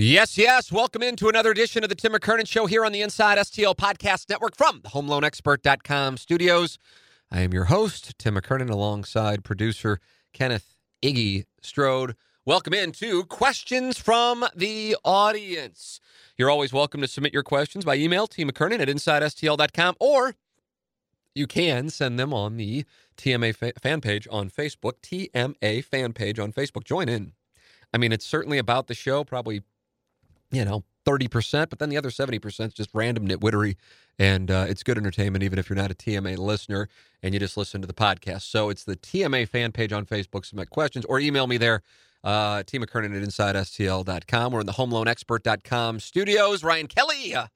[0.00, 0.70] Yes, yes.
[0.70, 4.28] Welcome into another edition of the Tim McKernan Show here on the Inside STL Podcast
[4.30, 6.78] Network from the HomeLoanExpert.com studios.
[7.32, 9.98] I am your host, Tim McKernan, alongside producer
[10.32, 12.14] Kenneth Iggy Strode.
[12.46, 15.98] Welcome into Questions from the Audience.
[16.36, 20.36] You're always welcome to submit your questions by email, tmckkernan at InsideSTL.com, or
[21.34, 22.84] you can send them on the
[23.16, 26.84] TMA fa- fan page on Facebook, TMA fan page on Facebook.
[26.84, 27.32] Join in.
[27.92, 29.62] I mean, it's certainly about the show, probably
[30.50, 33.76] you know, 30%, but then the other 70% is just random nitwittery.
[34.18, 36.88] And uh, it's good entertainment, even if you're not a TMA listener
[37.22, 38.42] and you just listen to the podcast.
[38.42, 40.44] So it's the TMA fan page on Facebook.
[40.44, 41.82] Submit questions or email me there,
[42.24, 42.78] uh, T.
[42.78, 44.52] McKernan at InsideSTL.com.
[44.52, 46.64] We're in the HomeLoanExpert.com studios.
[46.64, 47.46] Ryan Kelley, uh,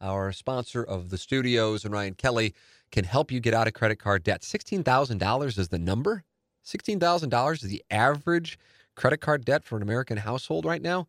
[0.00, 2.54] our sponsor of the studios, and Ryan Kelley
[2.90, 4.42] can help you get out of credit card debt.
[4.42, 6.24] $16,000 is the number.
[6.66, 8.58] $16,000 is the average
[8.96, 11.06] credit card debt for an American household right now.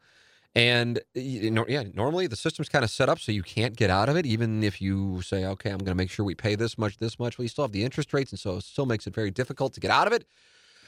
[0.59, 3.89] And you know, yeah, normally the system's kind of set up so you can't get
[3.89, 6.55] out of it, even if you say, okay, I'm going to make sure we pay
[6.55, 7.38] this much, this much.
[7.38, 9.73] Well, you still have the interest rates, and so it still makes it very difficult
[9.75, 10.25] to get out of it.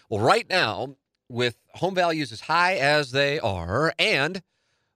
[0.10, 0.98] Well, right now,
[1.30, 4.42] with home values as high as they are, and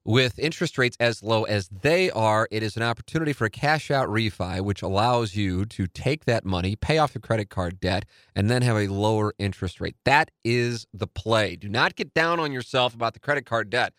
[0.04, 3.90] with interest rates as low as they are, it is an opportunity for a cash
[3.90, 8.04] out refi, which allows you to take that money, pay off the credit card debt,
[8.36, 9.96] and then have a lower interest rate.
[10.04, 11.56] That is the play.
[11.56, 13.94] Do not get down on yourself about the credit card debt.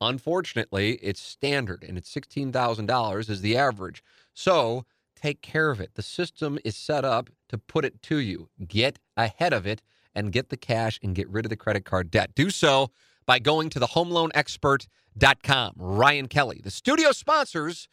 [0.00, 4.02] Unfortunately, it's standard and it's $16,000 is the average.
[4.32, 4.84] So
[5.16, 5.94] take care of it.
[5.94, 8.48] The system is set up to put it to you.
[8.66, 9.82] Get ahead of it
[10.14, 12.34] and get the cash and get rid of the credit card debt.
[12.34, 12.90] Do so
[13.26, 15.72] by going to the homeloanexpert.com.
[15.76, 17.88] Ryan Kelley, the studio sponsors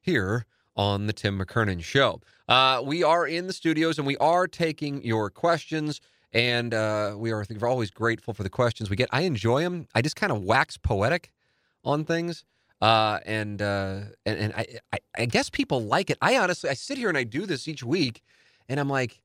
[0.00, 0.44] here
[0.76, 2.20] on the Tim McKernan Show.
[2.48, 6.00] Uh, we are in the studios and we are taking your questions.
[6.32, 9.08] And uh, we are I think, we're always grateful for the questions we get.
[9.10, 9.88] I enjoy them.
[9.94, 11.32] I just kind of wax poetic
[11.88, 12.44] on things.
[12.80, 16.18] Uh, and, uh, and and I, I I guess people like it.
[16.22, 18.22] I honestly I sit here and I do this each week,
[18.68, 19.20] and I'm like,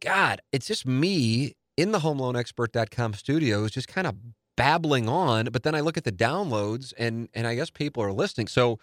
[0.00, 4.14] God, it's just me in the HomeLoanExpert.com studios, just kind of
[4.56, 5.46] babbling on.
[5.46, 8.46] But then I look at the downloads, and and I guess people are listening.
[8.46, 8.78] So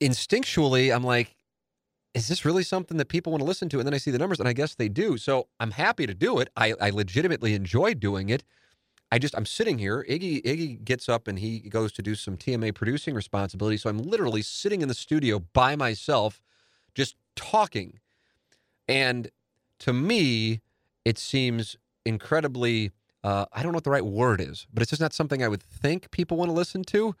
[0.00, 1.34] instinctually, I'm like,
[2.14, 3.78] is this really something that people want to listen to?
[3.78, 5.18] And then I see the numbers, and I guess they do.
[5.18, 6.48] So I'm happy to do it.
[6.56, 8.44] I, I legitimately enjoy doing it.
[9.12, 10.04] I just I'm sitting here.
[10.08, 13.76] Iggy Iggy gets up and he goes to do some TMA producing responsibility.
[13.76, 16.42] So I'm literally sitting in the studio by myself,
[16.94, 18.00] just talking.
[18.88, 19.30] And
[19.80, 20.60] to me,
[21.04, 22.92] it seems incredibly
[23.24, 25.48] uh, I don't know what the right word is, but it's just not something I
[25.48, 27.14] would think people want to listen to.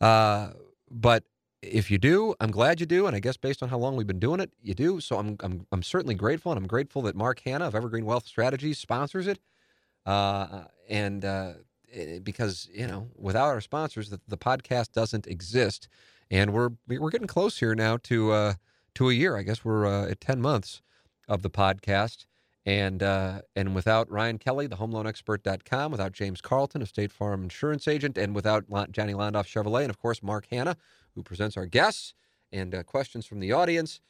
[0.00, 0.50] Uh,
[0.90, 1.24] but
[1.62, 4.06] if you do, I'm glad you do, and I guess based on how long we've
[4.06, 5.00] been doing it, you do.
[5.00, 8.26] So I'm I'm I'm certainly grateful, and I'm grateful that Mark Hannah of Evergreen Wealth
[8.26, 9.38] Strategies sponsors it.
[10.06, 11.52] Uh, and uh,
[11.92, 15.88] eh, because you know, without our sponsors, the, the podcast doesn't exist.
[16.30, 18.54] And we're we're getting close here now to uh,
[18.94, 19.36] to a year.
[19.36, 20.80] I guess we're uh, at ten months
[21.28, 22.26] of the podcast.
[22.64, 27.86] And uh, and without Ryan Kelley, the HomeLoanExpert.com, without James Carlton, a State Farm insurance
[27.86, 30.76] agent, and without Johnny Londoff Chevrolet, and of course Mark Hannah,
[31.14, 32.14] who presents our guests
[32.50, 34.00] and uh, questions from the audience,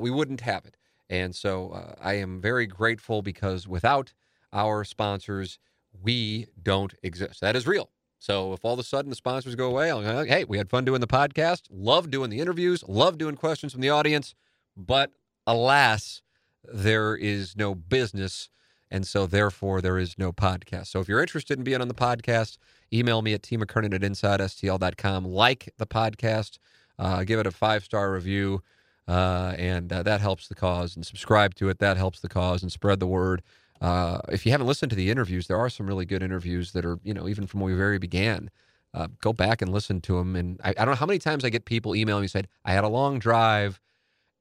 [0.00, 0.76] we wouldn't have it.
[1.10, 4.12] And so I am very grateful because without
[4.54, 5.58] our sponsors,
[6.02, 7.40] we don't exist.
[7.40, 7.90] That is real.
[8.18, 10.86] So if all of a sudden the sponsors go away, like, hey, we had fun
[10.86, 14.34] doing the podcast, love doing the interviews, love doing questions from the audience,
[14.74, 15.10] but
[15.46, 16.22] alas,
[16.64, 18.48] there is no business.
[18.90, 20.86] And so, therefore, there is no podcast.
[20.86, 22.58] So, if you're interested in being on the podcast,
[22.92, 25.24] email me at tmckkernan at insidestl.com.
[25.24, 26.58] Like the podcast,
[26.98, 28.62] uh, give it a five star review,
[29.08, 30.94] uh, and uh, that helps the cause.
[30.94, 33.42] And subscribe to it, that helps the cause, and spread the word.
[33.80, 36.84] Uh, if you haven't listened to the interviews, there are some really good interviews that
[36.84, 38.50] are, you know, even from when we very began.
[38.92, 40.36] Uh, go back and listen to them.
[40.36, 42.72] And I, I, don't know how many times I get people emailing me said, I
[42.72, 43.80] had a long drive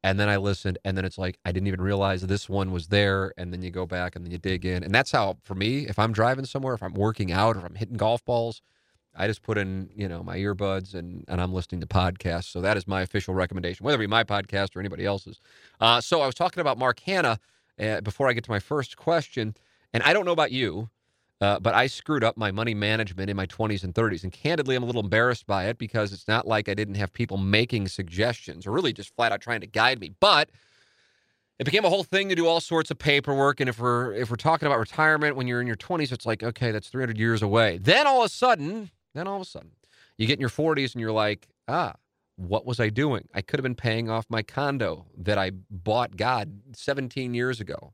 [0.03, 2.87] and then I listened, and then it's like I didn't even realize this one was
[2.87, 3.33] there.
[3.37, 4.83] And then you go back and then you dig in.
[4.83, 7.65] And that's how, for me, if I'm driving somewhere, if I'm working out, or if
[7.65, 8.61] I'm hitting golf balls,
[9.15, 12.45] I just put in, you know, my earbuds and, and I'm listening to podcasts.
[12.45, 15.39] So that is my official recommendation, whether it be my podcast or anybody else's.
[15.79, 17.39] Uh, so I was talking about Mark Hannah
[17.77, 19.55] before I get to my first question.
[19.93, 20.89] And I don't know about you,
[21.41, 24.23] Uh, but I screwed up my money management in my 20s and 30s.
[24.23, 27.11] And candidly, I'm a little embarrassed by it because it's not like I didn't have
[27.11, 30.13] people making suggestions or really just flat out trying to guide me.
[30.21, 30.51] But
[31.59, 33.59] it became a whole thing to do all sorts of paperwork.
[33.59, 36.43] And if we're if we're talking about retirement when you're in your 20s, it's like,
[36.43, 37.77] okay, that's 300 years away.
[37.77, 39.71] Then all of a sudden, then all of a sudden,
[40.17, 41.93] you get in your 40s and you're like, ah,
[42.35, 43.27] what was I doing?
[43.33, 47.93] I could have been paying off my condo that I bought, God, 17 years ago.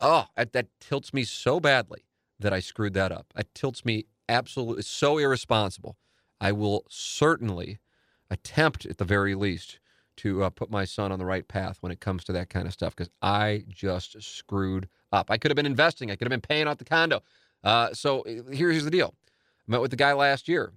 [0.00, 2.04] Oh, that, tilts me so badly
[2.38, 3.32] that I screwed that up.
[3.36, 5.96] It tilts me absolutely so irresponsible.
[6.40, 7.78] I will certainly
[8.30, 9.78] attempt, at the very least,
[10.16, 12.66] to uh, put my son on the right path when it comes to that kind
[12.66, 15.30] of stuff because I just screwed up.
[15.30, 17.22] I could have been investing, I could have been paying off the condo.
[17.62, 20.72] Uh, so uh, here's the deal I met with the guy last year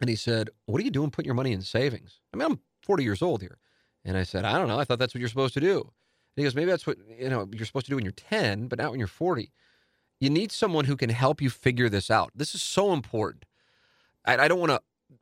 [0.00, 2.20] and he said, What are you doing putting your money in savings?
[2.32, 3.58] I mean, I'm 40 years old here.
[4.04, 4.78] And I said, I don't know.
[4.78, 5.78] I thought that's what you're supposed to do.
[5.80, 5.90] And
[6.36, 8.78] he goes, Maybe that's what you know you're supposed to do when you're 10, but
[8.78, 9.50] not when you're 40
[10.20, 12.32] you need someone who can help you figure this out.
[12.34, 13.44] This is so important.
[14.24, 14.80] I, I don't want to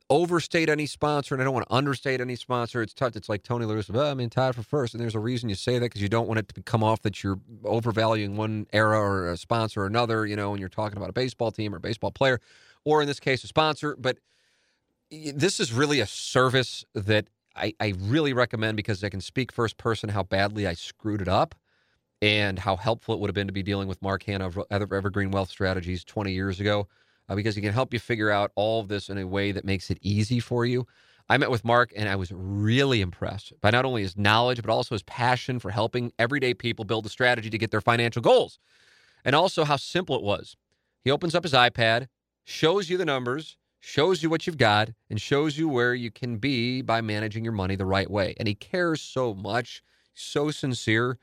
[0.09, 2.81] overstate any sponsor and I don't want to understate any sponsor.
[2.81, 3.15] It's tough.
[3.15, 3.89] It's like Tony Lewis.
[3.89, 6.09] Well, I mean, tied for first, and there's a reason you say that because you
[6.09, 9.85] don't want it to come off that you're overvaluing one era or a sponsor or
[9.85, 10.25] another.
[10.25, 12.41] You know, when you're talking about a baseball team or a baseball player,
[12.83, 13.95] or in this case, a sponsor.
[13.97, 14.17] But
[15.09, 19.77] this is really a service that I, I really recommend because I can speak first
[19.77, 21.55] person how badly I screwed it up
[22.21, 25.31] and how helpful it would have been to be dealing with Mark Hannah of Evergreen
[25.31, 26.87] Wealth Strategies 20 years ago,
[27.29, 29.65] uh, because he can help you figure out all of this in a way that
[29.65, 30.85] makes it easy for you.
[31.29, 34.71] I met with Mark and I was really impressed by not only his knowledge, but
[34.71, 38.59] also his passion for helping everyday people build a strategy to get their financial goals,
[39.25, 40.55] and also how simple it was.
[41.03, 42.07] He opens up his iPad,
[42.45, 46.37] shows you the numbers, shows you what you've got, and shows you where you can
[46.37, 48.33] be by managing your money the right way.
[48.37, 49.83] And he cares so much,
[50.13, 51.17] so sincere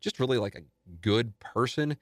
[0.00, 0.62] just really like a
[1.00, 1.96] good person.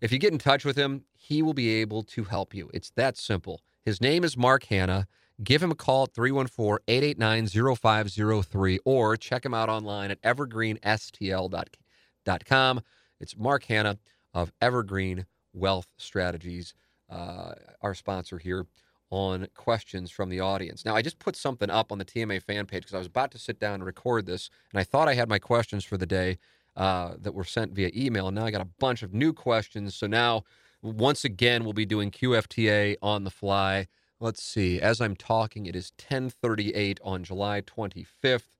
[0.00, 2.70] If you get in touch with him, he will be able to help you.
[2.72, 3.60] It's that simple.
[3.84, 5.06] His name is Mark Hannah.
[5.42, 12.80] Give him a call at 314 889 0503 or check him out online at evergreenstl.com.
[13.18, 13.98] It's Mark Hannah
[14.32, 16.74] of Evergreen Wealth Strategies,
[17.10, 18.66] uh, our sponsor here
[19.10, 20.84] on questions from the audience.
[20.84, 23.32] Now, I just put something up on the TMA fan page because I was about
[23.32, 26.06] to sit down and record this, and I thought I had my questions for the
[26.06, 26.38] day,
[26.76, 28.28] uh, that were sent via email.
[28.28, 29.94] And now I got a bunch of new questions.
[29.94, 30.44] So now,
[30.82, 33.88] once again, we'll be doing QFTA on the fly.
[34.18, 34.80] Let's see.
[34.80, 38.56] As I'm talking, it is 10:38 on July 25th,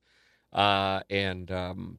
[0.52, 1.98] uh, and um,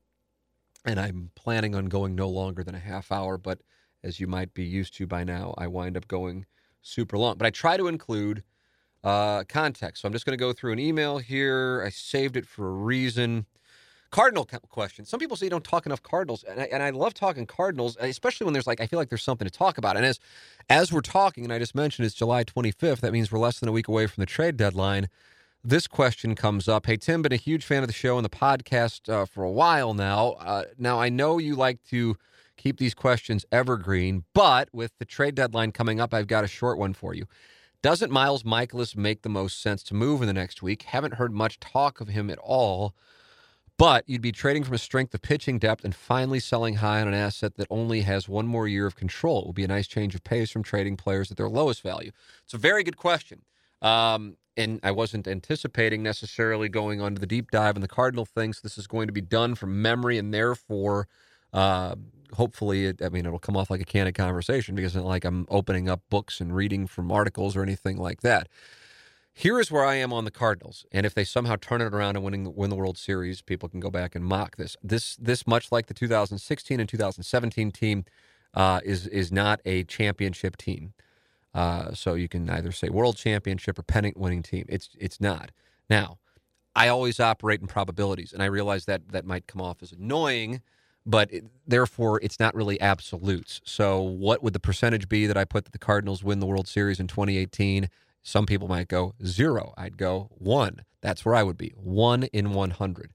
[0.83, 3.37] and I'm planning on going no longer than a half hour.
[3.37, 3.61] But
[4.03, 6.45] as you might be used to by now, I wind up going
[6.81, 7.37] super long.
[7.37, 8.43] But I try to include
[9.03, 10.01] uh, context.
[10.01, 11.83] So I'm just going to go through an email here.
[11.85, 13.45] I saved it for a reason.
[14.11, 15.05] Cardinal question.
[15.05, 17.95] Some people say you don't talk enough Cardinals, and I, and I love talking Cardinals,
[18.01, 19.95] especially when there's like I feel like there's something to talk about.
[19.95, 20.19] And as
[20.69, 22.99] as we're talking, and I just mentioned it's July 25th.
[22.99, 25.07] That means we're less than a week away from the trade deadline.
[25.63, 26.87] This question comes up.
[26.87, 29.51] Hey Tim, been a huge fan of the show and the podcast uh, for a
[29.51, 30.31] while now.
[30.31, 32.17] Uh, now I know you like to
[32.61, 36.77] keep these questions evergreen, but with the trade deadline coming up, I've got a short
[36.77, 37.25] one for you.
[37.81, 40.83] Doesn't Miles Mikolas make the most sense to move in the next week?
[40.83, 42.93] Haven't heard much talk of him at all.
[43.77, 47.07] But you'd be trading from a strength of pitching depth and finally selling high on
[47.07, 49.41] an asset that only has one more year of control.
[49.41, 52.11] It will be a nice change of pace from trading players at their lowest value.
[52.43, 53.41] It's a very good question.
[53.81, 58.25] Um, and I wasn't anticipating necessarily going on to the deep dive in the Cardinal
[58.25, 58.61] things.
[58.61, 61.07] This is going to be done from memory, and therefore,
[61.51, 61.95] uh,
[62.33, 65.25] hopefully, it, I mean, it'll come off like a candid conversation because it's not like
[65.25, 68.47] I'm opening up books and reading from articles or anything like that.
[69.33, 72.17] Here is where I am on the Cardinals, and if they somehow turn it around
[72.17, 74.75] and winning win the World Series, people can go back and mock this.
[74.83, 78.03] This this much like the 2016 and 2017 team
[78.53, 80.93] uh, is is not a championship team.
[81.53, 84.65] Uh, so you can either say World Championship or pennant winning team.
[84.67, 85.51] It's it's not.
[85.89, 86.19] Now,
[86.75, 90.61] I always operate in probabilities, and I realize that that might come off as annoying,
[91.05, 93.61] but it, therefore it's not really absolutes.
[93.63, 96.67] So, what would the percentage be that I put that the Cardinals win the World
[96.67, 97.89] Series in 2018?
[98.23, 99.73] Some people might go zero.
[99.77, 100.81] I'd go one.
[101.01, 101.73] That's where I would be.
[101.75, 103.13] One in 100.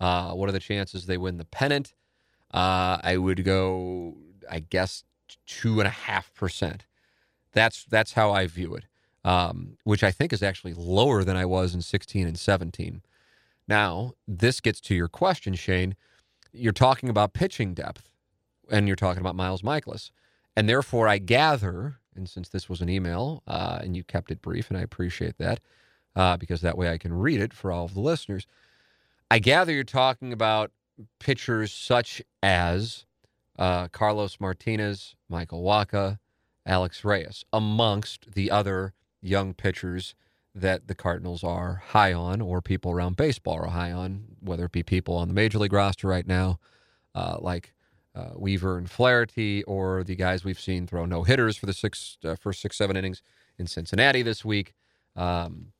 [0.00, 1.94] Uh, what are the chances they win the pennant?
[2.52, 4.16] Uh, I would go,
[4.50, 5.04] I guess,
[5.46, 6.86] two and a half percent.
[7.52, 8.84] That's that's how I view it,
[9.24, 13.02] um, which I think is actually lower than I was in 16 and 17.
[13.68, 15.96] Now, this gets to your question, Shane.
[16.56, 18.08] You're talking about pitching depth,
[18.70, 20.10] and you're talking about Miles Mikolas.
[20.56, 24.42] and therefore, I gather and since this was an email uh, and you kept it
[24.42, 25.60] brief, and I appreciate that
[26.16, 28.46] uh, because that way I can read it for all of the listeners.
[29.30, 30.72] I gather you're talking about
[31.20, 33.04] pitchers such as
[33.58, 36.18] uh, Carlos Martinez, Michael Wacha,
[36.64, 40.14] Alex Reyes, amongst the other young pitchers
[40.56, 44.72] that the Cardinals are high on, or people around baseball are high on, whether it
[44.72, 46.58] be people on the major league roster right now,
[47.14, 47.74] uh, like
[48.14, 52.16] uh, Weaver and Flaherty, or the guys we've seen throw no hitters for the six
[52.24, 53.22] uh, first six seven innings
[53.58, 54.72] in Cincinnati this week,
[55.14, 55.72] um,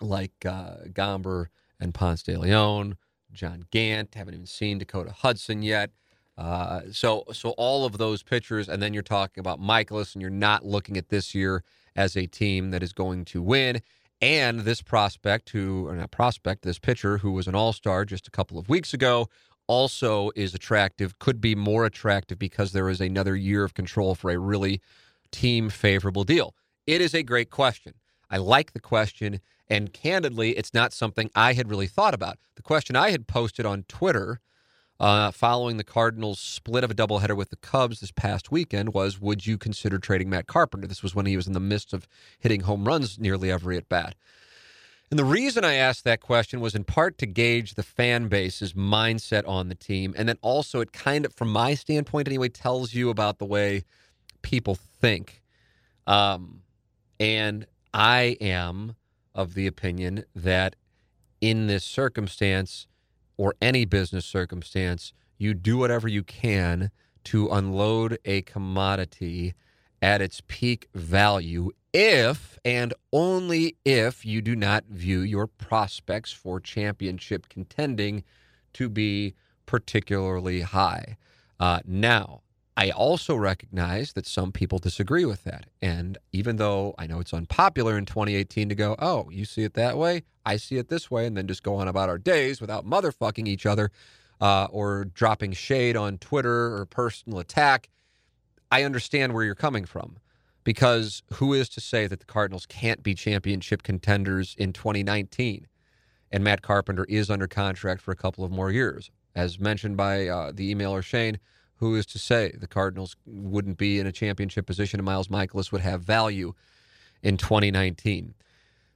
[0.00, 1.46] like uh, Gomber
[1.80, 2.98] and Ponce de Leon,
[3.32, 4.14] John Gant.
[4.14, 5.90] Haven't even seen Dakota Hudson yet.
[6.36, 10.30] Uh, so so all of those pitchers, and then you're talking about Mikolas, and you're
[10.30, 11.64] not looking at this year
[11.96, 13.80] as a team that is going to win.
[14.22, 18.28] And this prospect, who or not prospect, this pitcher who was an All Star just
[18.28, 19.28] a couple of weeks ago,
[19.66, 21.18] also is attractive.
[21.18, 24.80] Could be more attractive because there is another year of control for a really
[25.32, 26.54] team favorable deal.
[26.86, 27.94] It is a great question.
[28.30, 32.38] I like the question, and candidly, it's not something I had really thought about.
[32.54, 34.40] The question I had posted on Twitter
[35.02, 39.20] uh, following the Cardinals' split of a doubleheader with the Cubs this past weekend was
[39.20, 40.86] Would you consider trading Matt Carpenter?
[40.86, 42.06] This was when he was in the midst of
[42.38, 44.14] hitting home runs nearly every at bat.
[45.10, 48.74] And the reason I asked that question was in part to gauge the fan base's
[48.74, 50.14] mindset on the team.
[50.16, 53.82] And then also, it kind of, from my standpoint anyway, tells you about the way
[54.42, 55.42] people think.
[56.06, 56.62] Um,
[57.18, 58.94] and I am
[59.34, 60.76] of the opinion that
[61.40, 62.86] in this circumstance,
[63.42, 66.92] or any business circumstance, you do whatever you can
[67.24, 69.52] to unload a commodity
[70.00, 76.60] at its peak value if and only if you do not view your prospects for
[76.60, 78.22] championship contending
[78.74, 79.34] to be
[79.66, 81.16] particularly high.
[81.58, 82.42] Uh, now,
[82.76, 85.66] I also recognize that some people disagree with that.
[85.82, 89.74] And even though I know it's unpopular in 2018 to go, oh, you see it
[89.74, 92.60] that way, I see it this way, and then just go on about our days
[92.60, 93.90] without motherfucking each other
[94.40, 97.90] uh, or dropping shade on Twitter or personal attack,
[98.70, 100.16] I understand where you're coming from.
[100.64, 105.66] Because who is to say that the Cardinals can't be championship contenders in 2019?
[106.30, 109.10] And Matt Carpenter is under contract for a couple of more years.
[109.34, 111.38] As mentioned by uh, the emailer Shane,
[111.82, 115.72] who is to say the Cardinals wouldn't be in a championship position and Miles Mikolas
[115.72, 116.54] would have value
[117.24, 118.34] in 2019?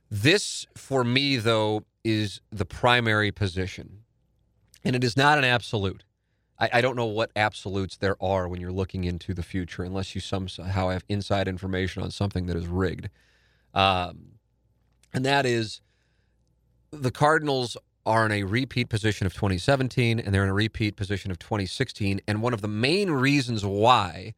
[0.09, 4.05] This, for me, though, is the primary position.
[4.85, 6.05] And it is not an absolute.
[6.61, 10.15] I, I, don't know what absolutes there are when you're looking into the future, unless
[10.15, 13.11] you somehow have inside information on something that is rigged.
[13.75, 14.39] Um,
[15.13, 15.81] and that is
[16.93, 17.77] the Cardinals
[18.07, 22.21] are in a repeat position of 2017 and they're in a repeat position of 2016.
[22.27, 24.35] And one of the main reasons why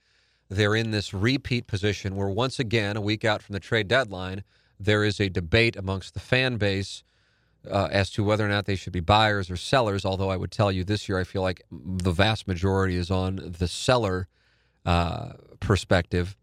[0.49, 4.43] they're in this repeat position, where once again, a week out from the trade deadline,
[4.81, 7.05] there is a debate amongst the fan base
[7.71, 10.05] uh, as to whether or not they should be buyers or sellers.
[10.05, 13.55] Although I would tell you this year, I feel like the vast majority is on
[13.59, 14.29] the seller
[14.87, 16.37] uh, perspective,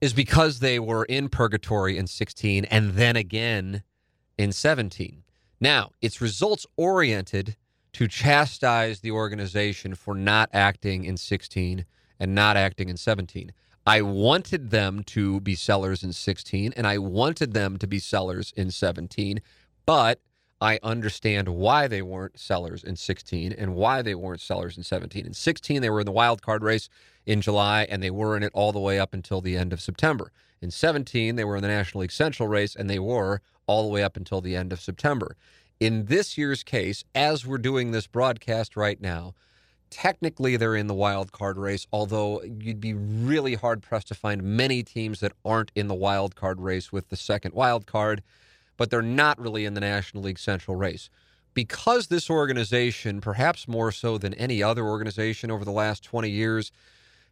[0.00, 3.82] is because they were in purgatory in 16 and then again
[4.38, 5.24] in 17.
[5.60, 7.56] Now, it's results oriented
[7.92, 11.84] to chastise the organization for not acting in 16
[12.18, 13.52] and not acting in 17.
[13.86, 18.52] I wanted them to be sellers in 16 and I wanted them to be sellers
[18.56, 19.40] in 17,
[19.84, 20.20] but
[20.62, 25.26] I understand why they weren't sellers in 16 and why they weren't sellers in 17.
[25.26, 26.88] In 16, they were in the wild card race
[27.24, 29.80] in July and they were in it all the way up until the end of
[29.80, 30.30] September.
[30.60, 33.40] In 17, they were in the National League Central race and they were
[33.70, 35.36] all the way up until the end of September.
[35.78, 39.32] In this year's case, as we're doing this broadcast right now,
[39.90, 44.42] technically they're in the wild card race, although you'd be really hard pressed to find
[44.42, 48.24] many teams that aren't in the wild card race with the second wild card,
[48.76, 51.08] but they're not really in the National League Central race.
[51.54, 56.72] Because this organization, perhaps more so than any other organization over the last 20 years,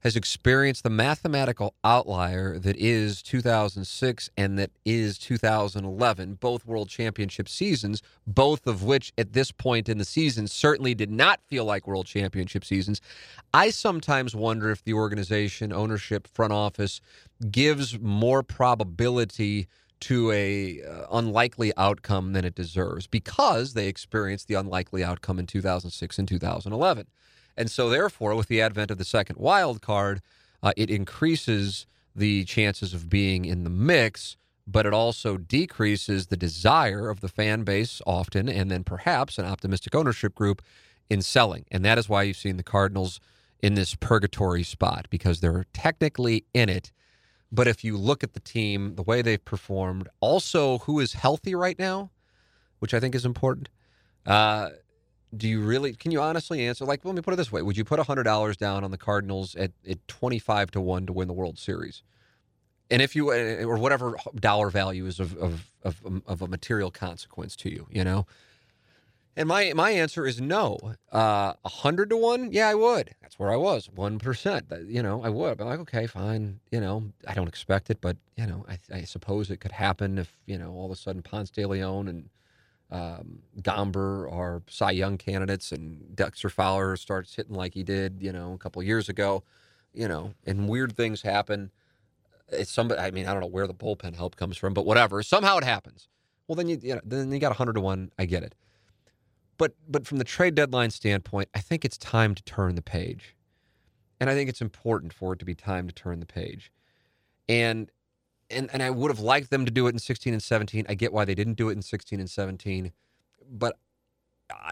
[0.01, 7.49] has experienced the mathematical outlier that is 2006 and that is 2011, both world championship
[7.49, 11.87] seasons, both of which at this point in the season certainly did not feel like
[11.87, 13.01] world championship seasons.
[13.53, 17.01] I sometimes wonder if the organization, ownership, front office
[17.51, 19.67] gives more probability
[20.01, 25.47] to a uh, unlikely outcome than it deserves because they experienced the unlikely outcome in
[25.47, 27.07] 2006 and 2011.
[27.59, 30.23] And so, therefore, with the advent of the second wild card,
[30.63, 36.37] uh, it increases the chances of being in the mix, but it also decreases the
[36.37, 40.63] desire of the fan base often, and then perhaps an optimistic ownership group
[41.11, 41.65] in selling.
[41.73, 43.19] And that is why you've seen the Cardinals
[43.61, 46.93] in this purgatory spot because they're technically in it.
[47.51, 51.57] But if you look at the team, the way they've performed, also who is healthy
[51.57, 52.11] right now,
[52.79, 53.69] which I think is important,
[54.27, 54.69] uh,
[55.37, 55.95] do you really?
[55.95, 56.85] Can you honestly answer?
[56.85, 58.99] Like, let me put it this way: Would you put hundred dollars down on the
[58.99, 62.03] Cardinals at, at twenty five to one to win the World Series?
[62.91, 66.49] And if you uh, or whatever dollar value is of of of, um, of a
[66.49, 68.27] material consequence to you, you know.
[69.37, 70.79] And my my answer is no.
[71.13, 73.15] Uh, a hundred to one, yeah, I would.
[73.23, 74.67] That's where I was, one percent.
[74.89, 75.61] You know, I would.
[75.61, 76.59] I'm like, okay, fine.
[76.73, 80.19] You know, I don't expect it, but you know, I, I suppose it could happen
[80.19, 82.31] if you know all of a sudden Ponce de Leon and
[82.91, 88.33] um, Gomber are Cy Young candidates, and Dexter Fowler starts hitting like he did, you
[88.33, 89.43] know, a couple years ago,
[89.93, 91.71] you know, and weird things happen.
[92.49, 93.01] It's somebody.
[93.01, 95.23] I mean, I don't know where the bullpen help comes from, but whatever.
[95.23, 96.09] Somehow it happens.
[96.47, 98.11] Well, then you, you know, then you got hundred to one.
[98.19, 98.55] I get it,
[99.59, 103.37] but but from the trade deadline standpoint, I think it's time to turn the page,
[104.19, 106.73] and I think it's important for it to be time to turn the page,
[107.51, 107.91] and
[108.51, 110.87] and and I would have liked them to do it in 16 and 17.
[110.89, 112.93] I get why they didn't do it in 16 and 17,
[113.51, 113.79] but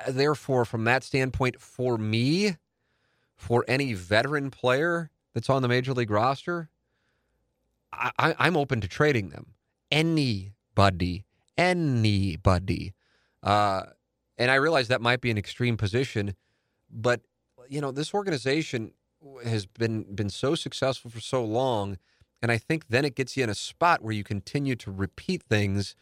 [0.09, 2.57] therefore, from that standpoint, for me,
[3.37, 6.71] for any veteran player that's on the major league roster,
[7.93, 9.55] I, am open to trading them.
[9.91, 11.25] Anybody,
[11.57, 12.95] anybody.
[13.43, 13.83] Uh,
[14.39, 16.35] and I realize that might be an extreme position,
[16.91, 17.21] but
[17.69, 18.93] you know this organization
[19.45, 21.99] has been been so successful for so long
[22.43, 25.43] and I think then it gets you in a spot where you continue to repeat
[25.43, 25.95] things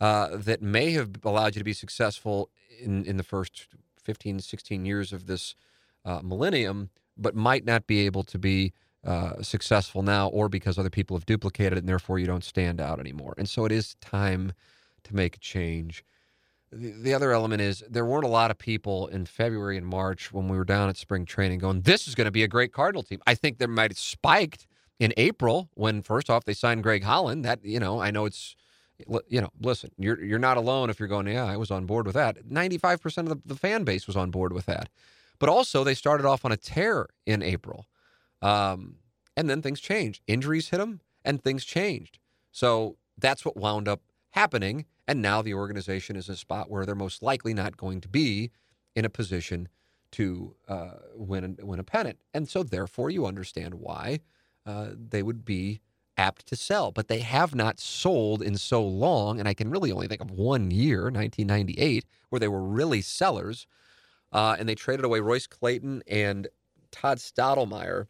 [0.00, 3.66] uh, that may have allowed you to be successful in, in the first
[4.02, 5.54] 15, 16 years of this
[6.04, 8.72] uh, millennium, but might not be able to be
[9.04, 12.80] uh, successful now or because other people have duplicated it and therefore you don't stand
[12.80, 13.34] out anymore.
[13.38, 14.52] And so it is time
[15.04, 16.04] to make a change.
[16.72, 20.32] The, the other element is there weren't a lot of people in February and March
[20.32, 22.72] when we were down at spring training going, this is going to be a great
[22.72, 23.20] Cardinal team.
[23.26, 24.66] I think there might have spiked
[24.98, 27.44] in April when first off they signed Greg Holland.
[27.44, 28.56] That you know, I know it's
[29.28, 31.26] you know, listen, you're you're not alone if you're going.
[31.26, 32.50] Yeah, I was on board with that.
[32.50, 34.88] Ninety five percent of the, the, fan base was on board with that.
[35.38, 37.86] But also, they started off on a tear in April,
[38.40, 38.96] um,
[39.36, 40.22] and then things changed.
[40.26, 42.18] Injuries hit them, and things changed.
[42.52, 44.00] So that's what wound up
[44.30, 44.86] happening.
[45.06, 48.08] And now the organization is in a spot where they're most likely not going to
[48.08, 48.50] be
[48.96, 49.68] in a position
[50.12, 52.18] to uh, win win a pennant.
[52.32, 54.20] And so, therefore, you understand why
[54.66, 55.80] uh, they would be
[56.16, 56.90] apt to sell.
[56.90, 60.30] But they have not sold in so long, and I can really only think of
[60.30, 63.66] one year, 1998, where they were really sellers.
[64.32, 66.48] Uh, and they traded away Royce Clayton and
[66.90, 68.06] Todd Stottlemyre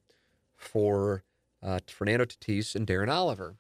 [0.56, 1.24] for
[1.62, 3.56] uh, Fernando Tatis and Darren Oliver.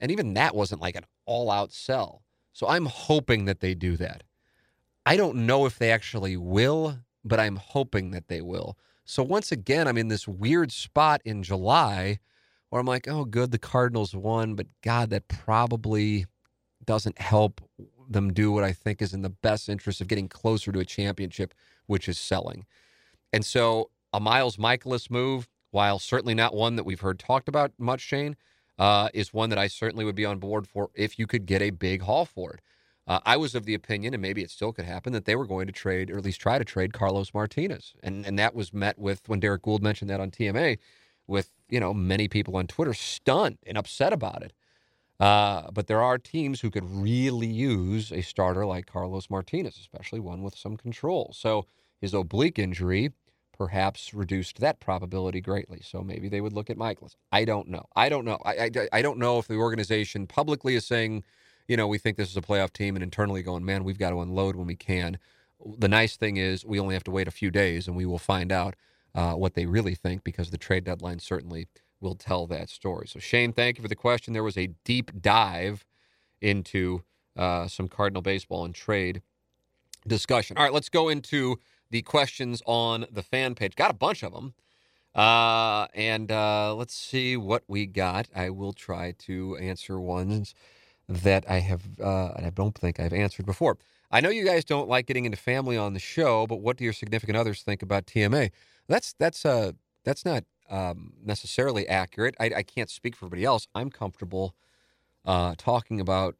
[0.00, 2.22] And even that wasn't like an all out sell.
[2.52, 4.22] So I'm hoping that they do that.
[5.04, 8.78] I don't know if they actually will, but I'm hoping that they will.
[9.04, 12.18] So once again, I'm in this weird spot in July
[12.70, 16.26] where I'm like, oh, good, the Cardinals won, but God, that probably
[16.84, 17.60] doesn't help
[18.08, 20.84] them do what I think is in the best interest of getting closer to a
[20.84, 21.52] championship,
[21.86, 22.64] which is selling.
[23.32, 27.72] And so a Miles Mikolas move, while certainly not one that we've heard talked about
[27.78, 28.36] much, Shane,
[28.78, 31.62] uh, is one that I certainly would be on board for if you could get
[31.62, 32.60] a big haul for it.
[33.06, 35.46] Uh, I was of the opinion, and maybe it still could happen, that they were
[35.46, 37.94] going to trade, or at least try to trade Carlos Martinez.
[38.02, 40.78] And and that was met with when Derrick Goold mentioned that on TMA
[41.30, 44.52] with you know many people on Twitter stunned and upset about it.
[45.20, 50.20] Uh, but there are teams who could really use a starter like Carlos Martinez, especially
[50.20, 51.32] one with some control.
[51.34, 51.66] So
[52.00, 53.12] his oblique injury
[53.52, 55.80] perhaps reduced that probability greatly.
[55.82, 57.16] So maybe they would look at Mikolas.
[57.30, 57.84] I don't know.
[57.94, 58.38] I don't know.
[58.46, 61.24] I, I, I don't know if the organization publicly is saying,
[61.68, 64.10] you know, we think this is a playoff team, and internally going, man, we've got
[64.10, 65.18] to unload when we can.
[65.78, 68.18] The nice thing is we only have to wait a few days, and we will
[68.18, 68.76] find out
[69.14, 71.68] uh, what they really think because the trade deadline certainly
[72.00, 73.06] will tell that story.
[73.06, 74.32] So, Shane, thank you for the question.
[74.32, 75.84] There was a deep dive
[76.40, 77.02] into
[77.36, 79.22] uh, some Cardinal baseball and trade
[80.06, 80.56] discussion.
[80.56, 81.58] All right, let's go into
[81.90, 83.76] the questions on the fan page.
[83.76, 84.54] Got a bunch of them.
[85.14, 88.28] Uh, and uh, let's see what we got.
[88.34, 90.54] I will try to answer ones
[91.08, 93.76] that I have, uh, I don't think I've answered before.
[94.12, 96.84] I know you guys don't like getting into family on the show, but what do
[96.84, 98.50] your significant others think about TMA?
[98.90, 99.72] That's that's uh
[100.04, 102.34] that's not um, necessarily accurate.
[102.40, 103.66] I, I can't speak for everybody else.
[103.74, 104.54] I'm comfortable
[105.24, 106.36] uh, talking about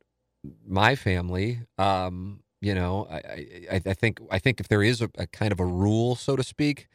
[0.66, 1.60] my family.
[1.78, 3.16] Um, you know, I,
[3.72, 6.36] I, I think I think if there is a, a kind of a rule, so
[6.36, 6.88] to speak,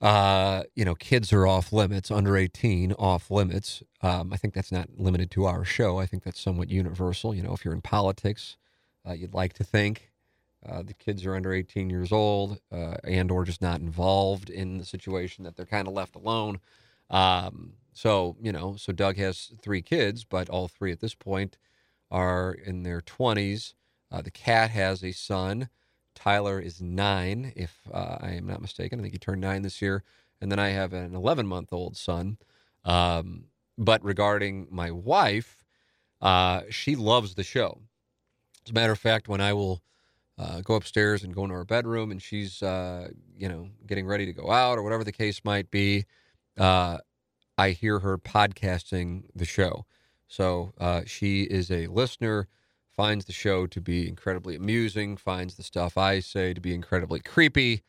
[0.00, 3.82] uh, you know, kids are off limits, under 18 off limits.
[4.02, 5.98] Um, I think that's not limited to our show.
[5.98, 7.34] I think that's somewhat universal.
[7.34, 8.56] You know, if you're in politics,
[9.08, 10.10] uh, you'd like to think
[10.68, 14.78] uh, the kids are under 18 years old uh, and or just not involved in
[14.78, 16.60] the situation that they're kind of left alone
[17.10, 21.58] um, so you know so doug has three kids but all three at this point
[22.10, 23.74] are in their 20s
[24.10, 25.68] uh, the cat has a son
[26.14, 28.98] Tyler is nine, if uh, I am not mistaken.
[28.98, 30.04] I think he turned nine this year.
[30.40, 32.38] And then I have an 11 month old son.
[32.84, 33.46] Um,
[33.76, 35.64] but regarding my wife,
[36.20, 37.80] uh, she loves the show.
[38.64, 39.82] As a matter of fact, when I will
[40.38, 44.26] uh, go upstairs and go into her bedroom and she's, uh, you know, getting ready
[44.26, 46.04] to go out or whatever the case might be,
[46.58, 46.98] uh,
[47.56, 49.86] I hear her podcasting the show.
[50.26, 52.48] So uh, she is a listener,
[52.90, 57.20] finds the show to be incredibly amusing, finds the stuff I say to be incredibly
[57.20, 57.82] creepy,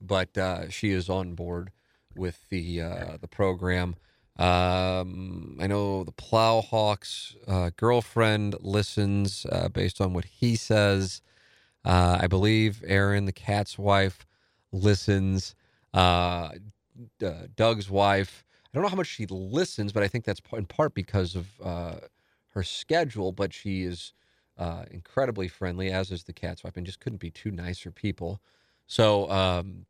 [0.00, 1.72] but uh, she is on board
[2.14, 3.96] with the uh, the program.
[4.38, 7.36] Um, I know the Plowhawks
[7.76, 11.20] girlfriend listens based on what he says.
[11.84, 14.26] Uh, I believe Aaron, the cat's wife,
[14.72, 15.54] listens.
[15.92, 16.50] Uh,
[17.56, 18.44] Doug's wife.
[18.64, 21.46] I don't know how much she listens, but I think that's in part because of
[21.62, 21.96] uh,
[22.50, 23.32] her schedule.
[23.32, 24.12] But she is
[24.56, 28.40] uh, incredibly friendly, as is the cat's wife, and just couldn't be two nicer people.
[28.86, 29.86] So, um,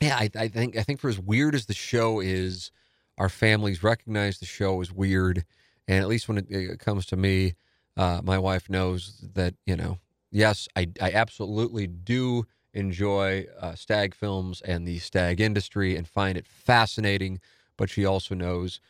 [0.00, 2.70] yeah, I, I think I think for as weird as the show is,
[3.18, 5.44] our families recognize the show as weird,
[5.88, 7.54] and at least when it, it comes to me,
[7.96, 9.98] uh, my wife knows that you know,
[10.36, 12.44] yes, I I absolutely do
[12.74, 17.40] enjoy uh, stag films and the stag industry and find it fascinating.
[17.78, 18.80] But she also knows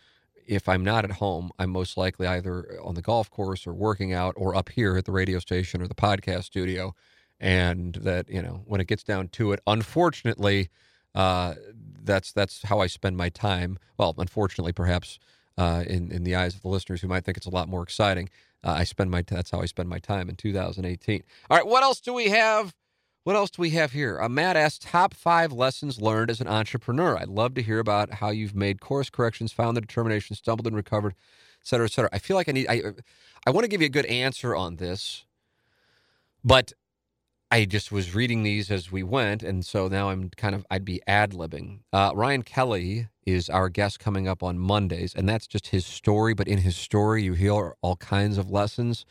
[0.46, 4.12] if I'm not at home, I'm most likely either on the golf course or working
[4.12, 6.94] out or up here at the radio station or the podcast studio.
[7.40, 10.70] And that, you know, when it gets down to it, unfortunately,
[11.14, 11.54] uh,
[12.02, 13.78] that's that's how I spend my time.
[13.98, 15.18] Well, unfortunately, perhaps
[15.58, 17.82] uh, in in the eyes of the listeners who might think it's a lot more
[17.82, 18.30] exciting,
[18.66, 21.22] uh, I spend my that's how I spend my time in 2018.
[21.48, 22.74] All right, what else do we have?
[23.22, 24.20] What else do we have here?
[24.20, 27.16] Uh, Matt asked top five lessons learned as an entrepreneur.
[27.16, 30.76] I'd love to hear about how you've made course corrections, found the determination, stumbled and
[30.76, 31.14] recovered,
[31.60, 32.10] et cetera, et cetera.
[32.12, 32.82] I feel like I need I
[33.46, 35.24] I want to give you a good answer on this,
[36.44, 36.72] but
[37.50, 40.84] I just was reading these as we went, and so now I'm kind of I'd
[40.84, 41.80] be ad libbing.
[41.92, 46.34] Uh, Ryan Kelley is our guest coming up on Mondays, and that's just his story.
[46.34, 49.04] But in his story, you hear all kinds of lessons.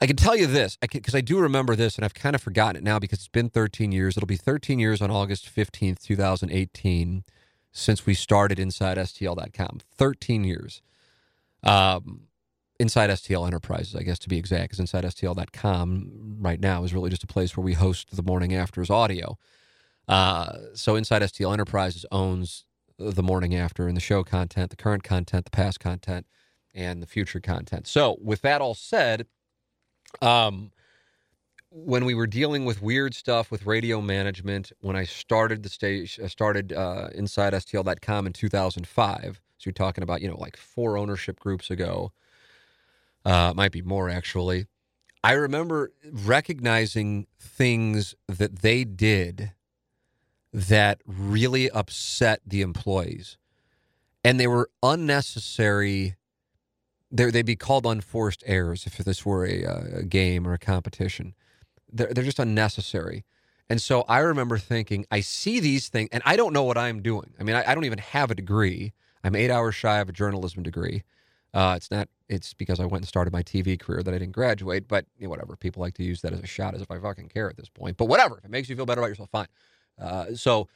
[0.00, 2.42] I can tell you this because I, I, do remember this, and I've kind of
[2.42, 4.16] forgotten it now because it's been 13 years.
[4.16, 7.24] It'll be 13 years on August 15th, 2018,
[7.72, 9.80] since we started InsideSTL.com.
[9.96, 10.82] 13 years.
[11.62, 12.28] Um,
[12.78, 17.24] Inside STL Enterprises, I guess to be exact, because InsideSTL.com right now is really just
[17.24, 19.38] a place where we host the morning after's audio.
[20.08, 22.64] Uh, so Inside STL Enterprises owns
[22.98, 26.26] the morning after and the show content, the current content, the past content,
[26.74, 27.86] and the future content.
[27.86, 29.26] So with that all said,
[30.20, 30.70] um,
[31.70, 36.18] when we were dealing with weird stuff with radio management, when I started the stage,
[36.22, 39.40] I started uh, Inside STL.com in 2005.
[39.58, 42.12] So you're talking about, you know, like four ownership groups ago
[43.26, 44.66] uh, might be more actually.
[45.22, 49.52] I remember recognizing things that they did
[50.52, 53.36] that really upset the employees,
[54.24, 56.14] and they were unnecessary.
[57.10, 61.34] They're, they'd be called unforced errors if this were a, a game or a competition.
[61.92, 63.24] They're, they're just unnecessary.
[63.68, 67.02] And so I remember thinking, I see these things, and I don't know what I'm
[67.02, 67.34] doing.
[67.40, 68.92] I mean, I, I don't even have a degree.
[69.24, 71.02] I'm eight hours shy of a journalism degree.
[71.56, 72.06] Uh, it's not.
[72.28, 74.86] It's because I went and started my TV career that I didn't graduate.
[74.86, 75.56] But you know, whatever.
[75.56, 77.70] People like to use that as a shot, as if I fucking care at this
[77.70, 77.96] point.
[77.96, 78.36] But whatever.
[78.36, 79.46] If it makes you feel better about yourself, fine.
[79.98, 80.68] Uh, so,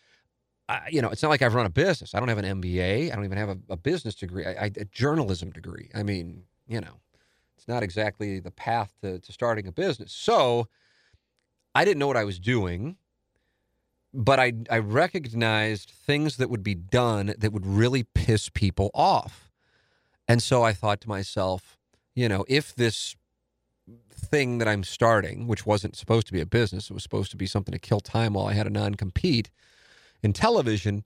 [0.70, 2.14] I, you know, it's not like I've run a business.
[2.14, 3.12] I don't have an MBA.
[3.12, 4.46] I don't even have a, a business degree.
[4.46, 5.90] I, I, a journalism degree.
[5.94, 6.98] I mean, you know,
[7.58, 10.12] it's not exactly the path to, to starting a business.
[10.12, 10.66] So,
[11.74, 12.96] I didn't know what I was doing
[14.12, 19.49] but I I recognized things that would be done that would really piss people off.
[20.30, 21.76] And so I thought to myself,
[22.14, 23.16] you know, if this
[24.12, 27.36] thing that I'm starting, which wasn't supposed to be a business, it was supposed to
[27.36, 29.50] be something to kill time while I had a non compete
[30.22, 31.04] in television.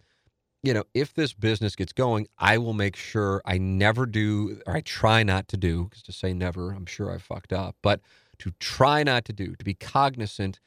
[0.63, 4.77] You know, if this business gets going, I will make sure I never do, or
[4.77, 8.03] I try not to do, because to say never, I'm sure I fucked up, but
[8.41, 10.61] to try not to do, to be cognizant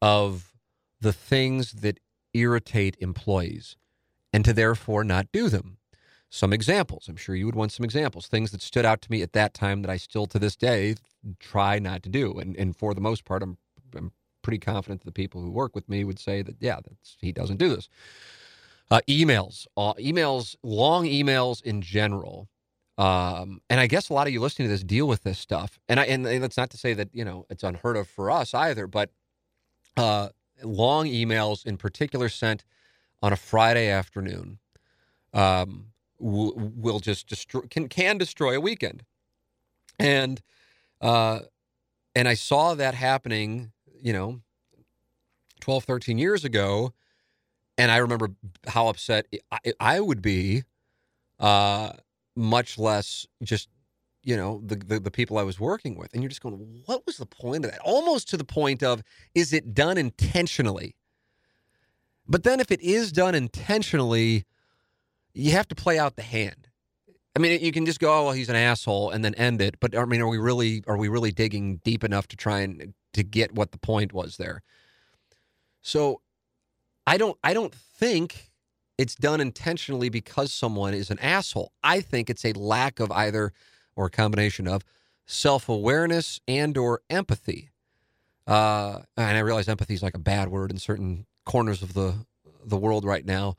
[0.00, 0.52] of
[1.00, 1.98] the things that
[2.34, 3.74] irritate employees
[4.32, 5.78] and to therefore not do them
[6.30, 7.08] some examples.
[7.08, 9.52] I'm sure you would want some examples, things that stood out to me at that
[9.52, 10.94] time that I still to this day
[11.40, 12.38] try not to do.
[12.38, 13.58] And, and for the most part, I'm,
[13.94, 14.12] I'm
[14.42, 16.78] pretty confident that the people who work with me would say that, yeah,
[17.20, 17.88] he doesn't do this.
[18.92, 22.48] Uh, emails, uh, emails, long emails in general.
[22.96, 25.80] Um, and I guess a lot of you listening to this deal with this stuff.
[25.88, 28.30] And I, and, and that's not to say that, you know, it's unheard of for
[28.30, 29.10] us either, but
[29.96, 30.28] uh,
[30.62, 32.64] long emails in particular sent
[33.20, 34.58] on a Friday afternoon.
[35.32, 35.86] Um,
[36.20, 39.04] will, will just destroy can can destroy a weekend.
[39.98, 40.40] And
[41.00, 41.40] uh,
[42.14, 44.40] and I saw that happening, you know,
[45.60, 46.92] 12, 13 years ago.
[47.78, 48.30] And I remember
[48.66, 50.64] how upset I, I would be,
[51.38, 51.92] uh,
[52.36, 53.68] much less just,
[54.22, 56.12] you know, the, the, the people I was working with.
[56.12, 57.80] And you're just going, what was the point of that?
[57.80, 59.02] Almost to the point of,
[59.34, 60.94] is it done intentionally?
[62.28, 64.44] But then if it is done intentionally,
[65.34, 66.68] you have to play out the hand.
[67.36, 69.78] I mean, you can just go, "Oh, well, he's an asshole," and then end it.
[69.80, 72.94] But I mean, are we really are we really digging deep enough to try and
[73.12, 74.62] to get what the point was there?
[75.82, 76.20] So,
[77.06, 78.50] I don't I don't think
[78.98, 81.72] it's done intentionally because someone is an asshole.
[81.82, 83.52] I think it's a lack of either
[83.96, 84.82] or a combination of
[85.26, 87.70] self awareness and or empathy.
[88.46, 92.26] Uh, and I realize empathy is like a bad word in certain corners of the
[92.64, 93.54] the world right now.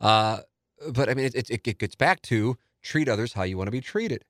[0.00, 0.40] Uh,
[0.92, 3.72] but I mean, it, it, it gets back to treat others how you want to
[3.72, 4.24] be treated.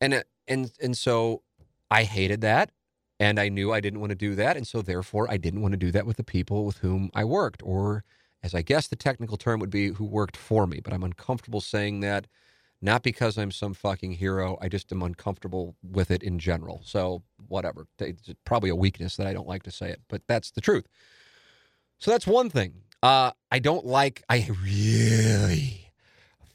[0.00, 1.42] And uh, and and so
[1.90, 2.70] I hated that
[3.20, 5.72] and I knew I didn't want to do that and so therefore I didn't want
[5.72, 8.04] to do that with the people with whom I worked or
[8.42, 11.60] as I guess the technical term would be who worked for me, but I'm uncomfortable
[11.60, 12.26] saying that
[12.80, 16.80] not because I'm some fucking hero, I just am uncomfortable with it in general.
[16.84, 17.86] So, whatever.
[17.98, 20.86] It's probably a weakness that I don't like to say it, but that's the truth.
[21.98, 22.74] So that's one thing.
[23.02, 25.92] Uh, I don't like, I really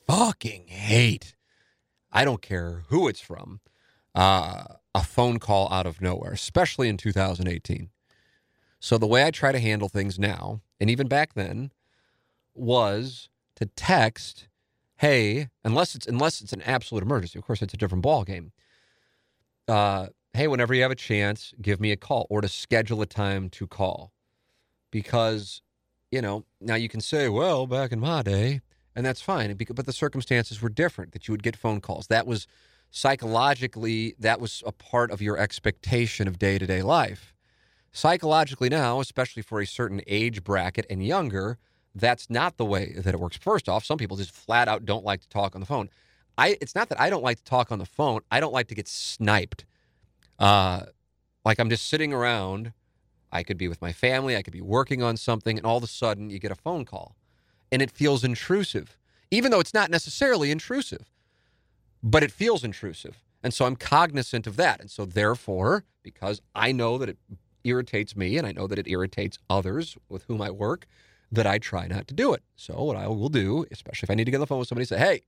[0.07, 1.35] fucking hate,
[2.11, 3.61] I don't care who it's from,
[4.13, 7.89] uh, a phone call out of nowhere, especially in 2018.
[8.79, 11.71] So the way I try to handle things now, and even back then,
[12.53, 14.47] was to text,
[14.97, 17.39] "Hey," unless it's unless it's an absolute emergency.
[17.39, 18.51] Of course, it's a different ball game.
[19.67, 23.05] Uh, hey, whenever you have a chance, give me a call, or to schedule a
[23.05, 24.11] time to call,
[24.91, 25.61] because
[26.13, 28.61] you know now you can say, "Well, back in my day,"
[28.95, 29.55] and that's fine.
[29.73, 31.11] But the circumstances were different.
[31.13, 32.07] That you would get phone calls.
[32.07, 32.45] That was
[32.91, 37.33] psychologically that was a part of your expectation of day to day life.
[37.91, 41.57] Psychologically now, especially for a certain age bracket and younger,
[41.95, 43.37] that's not the way that it works.
[43.37, 45.89] First off, some people just flat out don't like to talk on the phone.
[46.37, 48.21] I it's not that I don't like to talk on the phone.
[48.29, 49.65] I don't like to get sniped.
[50.37, 50.83] Uh,
[51.43, 52.73] like I'm just sitting around.
[53.33, 54.37] I could be with my family.
[54.37, 56.85] I could be working on something, and all of a sudden you get a phone
[56.85, 57.17] call
[57.73, 58.99] and it feels intrusive,
[59.31, 61.09] even though it's not necessarily intrusive,
[62.03, 63.23] but it feels intrusive.
[63.41, 64.79] And so I'm cognizant of that.
[64.79, 67.17] And so, therefore, because I know that it
[67.63, 70.85] irritates me and I know that it irritates others with whom I work,
[71.31, 72.43] that I try not to do it.
[72.55, 74.67] So, what I will do, especially if I need to get on the phone with
[74.67, 75.23] somebody, say, hey,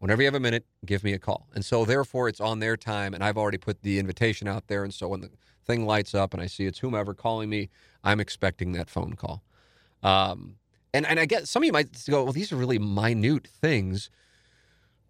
[0.00, 1.46] whenever you have a minute, give me a call.
[1.54, 3.14] And so, therefore, it's on their time.
[3.14, 4.82] And I've already put the invitation out there.
[4.82, 5.30] And so, when the
[5.64, 7.70] thing lights up and I see it's whomever calling me,
[8.02, 9.44] I'm expecting that phone call.
[10.02, 10.56] Um,
[10.92, 14.10] and and I guess some of you might go, well, these are really minute things,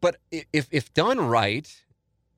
[0.01, 1.83] but if if done right,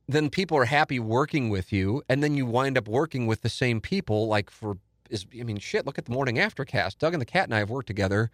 [0.07, 3.49] then people are happy working with you, and then you wind up working with the
[3.49, 4.29] same people.
[4.29, 4.79] Like for
[5.11, 5.87] is I mean, shit.
[5.87, 6.99] Look at the morning aftercast.
[6.99, 8.31] Doug and the cat and I have worked together.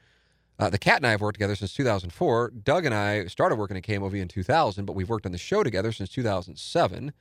[0.58, 2.52] Uh, the cat and I have worked together since 2004.
[2.64, 5.62] Doug and I started working at KMOV in 2000, but we've worked on the show
[5.62, 7.12] together since 2007.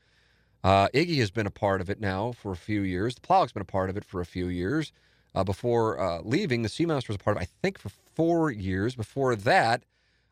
[0.64, 3.14] Uh, Iggy has been a part of it now for a few years.
[3.16, 4.92] The Plow's been a part of it for a few years
[5.36, 6.64] uh, before uh, leaving.
[6.64, 8.96] The Sea Monster was a part of, I think, for four years.
[8.96, 9.84] Before that,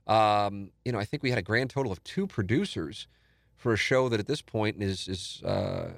[0.08, 3.08] um, you know, I think we had a grand total of two producers
[3.56, 5.92] for a show that at this point is is uh,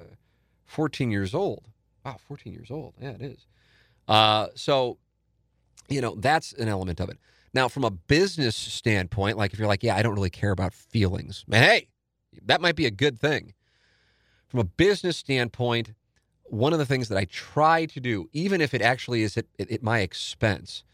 [0.66, 1.64] 14 years old.
[2.04, 2.94] Wow, 14 years old.
[3.00, 3.46] Yeah, it is.
[4.06, 4.98] Uh, so,
[5.88, 7.18] you know, that's an element of it.
[7.54, 10.74] Now, from a business standpoint, like if you're like, yeah, I don't really care about
[10.74, 11.88] feelings, hey,
[12.44, 13.54] that might be a good thing.
[14.48, 15.92] From a business standpoint,
[16.44, 19.46] one of the things that I try to do, even if it actually is at,
[19.58, 20.84] at, my expense,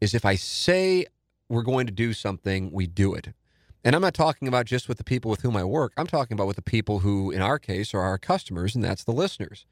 [0.00, 1.06] is if I say
[1.48, 3.28] we're going to do something, we do it.
[3.84, 5.92] And I'm not talking about just with the people with whom I work.
[5.96, 9.04] I'm talking about with the people who, in our case, are our customers, and that's
[9.04, 9.66] the listeners.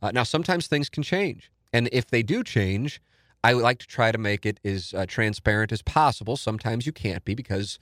[0.00, 1.50] Uh, now, sometimes things can change.
[1.72, 3.00] And if they do change,
[3.44, 6.36] I would like to try to make it as uh, transparent as possible.
[6.36, 7.78] Sometimes you can't be because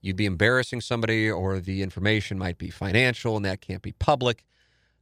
[0.00, 4.44] you'd be embarrassing somebody or the information might be financial and that can't be public.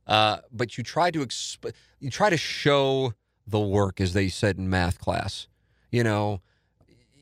[0.06, 3.12] Uh, but you try to exp- you try to show
[3.46, 5.46] the work, as they said in math class.
[5.90, 6.40] You know,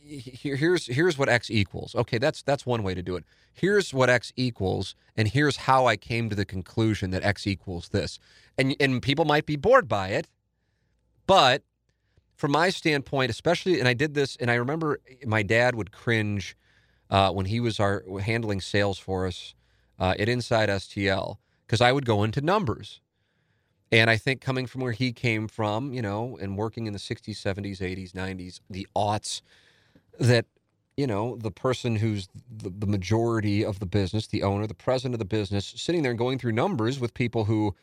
[0.05, 1.95] here, here's here's what x equals.
[1.97, 3.25] Okay, that's that's one way to do it.
[3.53, 7.89] Here's what x equals, and here's how I came to the conclusion that x equals
[7.89, 8.21] this.
[8.57, 10.29] And and people might be bored by it,
[11.27, 11.63] but
[12.37, 16.57] from my standpoint, especially, and I did this, and I remember my dad would cringe
[17.11, 19.55] uh, when he was our handling sales for us
[19.99, 23.01] uh, at Inside STL because I would go into numbers.
[23.93, 26.99] And I think coming from where he came from, you know, and working in the
[26.99, 29.43] 60s, 70s, 80s, 90s, the aughts,
[30.19, 30.47] that,
[30.97, 35.15] you know, the person who's the, the majority of the business, the owner, the president
[35.15, 37.75] of the business, sitting there and going through numbers with people who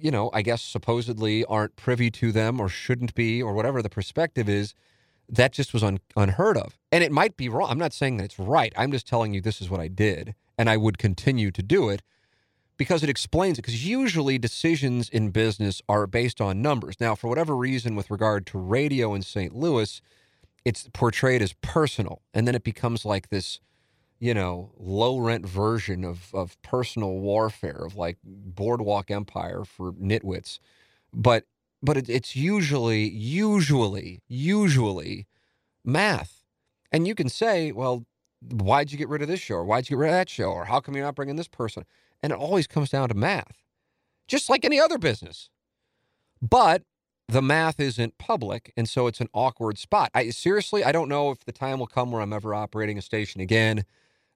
[0.00, 3.90] you know, I guess supposedly aren't privy to them or shouldn't be or whatever the
[3.90, 4.74] perspective is,
[5.28, 6.78] that just was un- unheard of.
[6.90, 7.70] And it might be wrong.
[7.70, 8.72] I'm not saying that it's right.
[8.76, 11.88] I'm just telling you this is what I did and I would continue to do
[11.88, 12.02] it
[12.76, 13.62] because it explains it.
[13.62, 16.96] Because usually decisions in business are based on numbers.
[17.00, 19.54] Now, for whatever reason, with regard to radio in St.
[19.54, 20.00] Louis,
[20.64, 22.22] it's portrayed as personal.
[22.32, 23.60] And then it becomes like this
[24.20, 30.58] you know, low rent version of, of personal warfare, of like boardwalk empire for nitwits.
[31.12, 31.44] But
[31.82, 35.26] but it, it's usually, usually, usually
[35.84, 36.42] math.
[36.90, 38.04] And you can say, well,
[38.40, 39.56] why'd you get rid of this show?
[39.56, 40.50] Or why'd you get rid of that show?
[40.50, 41.84] Or how come you're not bringing this person?
[42.20, 43.62] And it always comes down to math,
[44.26, 45.50] just like any other business.
[46.42, 46.82] But
[47.28, 50.10] the math isn't public, and so it's an awkward spot.
[50.14, 53.02] I seriously, I don't know if the time will come where I'm ever operating a
[53.02, 53.84] station again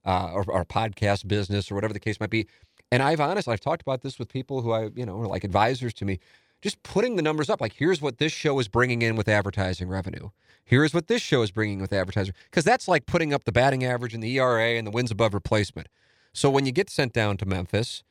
[0.04, 2.46] uh, or, or podcast business or whatever the case might be.
[2.90, 5.44] And I've honestly, I've talked about this with people who I, you know, are like
[5.44, 6.18] advisors to me.
[6.60, 9.88] Just putting the numbers up, like here's what this show is bringing in with advertising
[9.88, 10.30] revenue.
[10.64, 13.84] Here's what this show is bringing with advertising, because that's like putting up the batting
[13.84, 15.88] average and the ERA and the wins above replacement.
[16.32, 18.04] So when you get sent down to Memphis,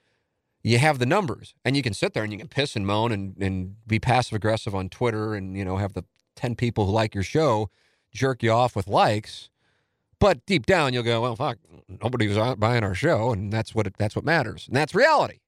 [0.64, 3.12] you have the numbers, and you can sit there and you can piss and moan
[3.12, 6.04] and and be passive aggressive on Twitter, and you know have the
[6.36, 7.70] ten people who like your show
[8.14, 9.50] jerk you off with likes
[10.22, 11.58] but deep down, you'll go, well, fuck,
[11.88, 15.40] nobody was buying our show, and that's what it, that's what matters, and that's reality.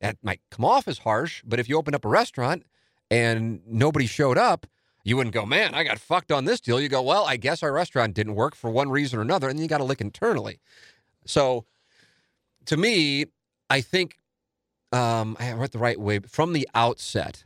[0.00, 2.62] That might come off as harsh, but if you opened up a restaurant
[3.10, 4.66] and nobody showed up,
[5.02, 6.80] you wouldn't go, man, I got fucked on this deal.
[6.80, 9.58] You go, well, I guess our restaurant didn't work for one reason or another, and
[9.58, 10.60] you got to look internally.
[11.24, 11.64] So,
[12.66, 13.26] to me,
[13.68, 14.18] I think
[14.92, 17.44] um, I went the right way from the outset.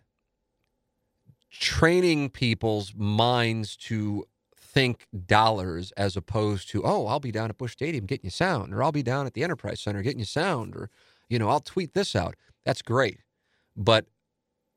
[1.50, 4.24] Training people's minds to
[4.72, 8.72] think dollars as opposed to, oh, I'll be down at Busch Stadium getting you sound,
[8.72, 10.90] or I'll be down at the Enterprise Center getting you sound, or,
[11.28, 12.34] you know, I'll tweet this out.
[12.64, 13.18] That's great.
[13.76, 14.06] But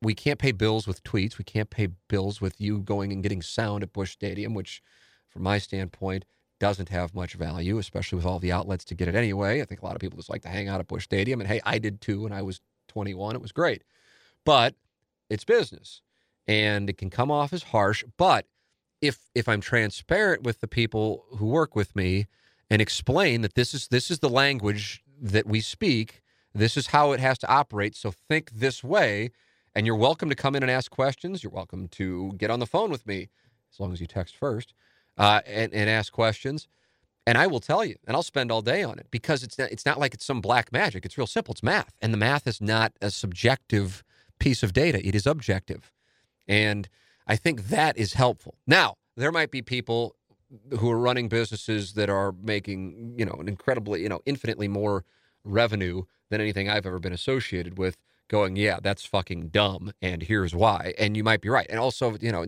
[0.01, 1.37] we can't pay bills with tweets.
[1.37, 4.81] We can't pay bills with you going and getting sound at Busch Stadium, which,
[5.29, 6.25] from my standpoint,
[6.59, 9.61] doesn't have much value, especially with all the outlets to get it anyway.
[9.61, 11.41] I think a lot of people just like to hang out at Busch Stadium.
[11.41, 13.35] And hey, I did too when I was 21.
[13.35, 13.83] It was great.
[14.45, 14.75] But
[15.29, 16.01] it's business
[16.47, 18.03] and it can come off as harsh.
[18.17, 18.45] But
[19.03, 22.25] if if I'm transparent with the people who work with me
[22.69, 26.21] and explain that this is this is the language that we speak,
[26.55, 27.95] this is how it has to operate.
[27.97, 29.31] So think this way,
[29.75, 31.43] and you're welcome to come in and ask questions.
[31.43, 33.29] You're welcome to get on the phone with me
[33.73, 34.73] as long as you text first
[35.17, 36.69] uh, and and ask questions.
[37.27, 39.71] And I will tell you, and I'll spend all day on it because it's not,
[39.71, 41.05] it's not like it's some black magic.
[41.05, 41.51] It's real simple.
[41.53, 44.01] It's math, and the math is not a subjective
[44.39, 45.05] piece of data.
[45.05, 45.91] It is objective,
[46.47, 46.87] and
[47.27, 48.55] I think that is helpful.
[48.67, 50.15] Now, there might be people
[50.79, 55.03] who are running businesses that are making, you know, an incredibly, you know, infinitely more
[55.43, 60.55] revenue than anything I've ever been associated with going, yeah, that's fucking dumb and here's
[60.55, 60.93] why.
[60.97, 61.67] And you might be right.
[61.69, 62.45] And also, you know,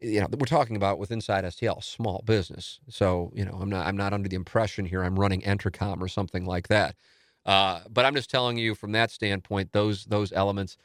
[0.00, 2.80] you know, we're talking about with Inside STL, small business.
[2.88, 6.08] So, you know, I'm not I'm not under the impression here I'm running Entercom or
[6.08, 6.96] something like that.
[7.46, 10.76] Uh, but I'm just telling you from that standpoint, those those elements.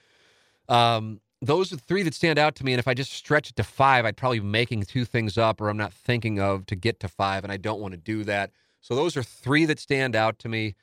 [0.69, 2.73] Um, those are three that stand out to me.
[2.73, 5.61] And if I just stretch it to five, I'd probably be making two things up
[5.61, 8.23] or I'm not thinking of to get to five, and I don't want to do
[8.25, 8.51] that.
[8.81, 10.75] So those are three that stand out to me.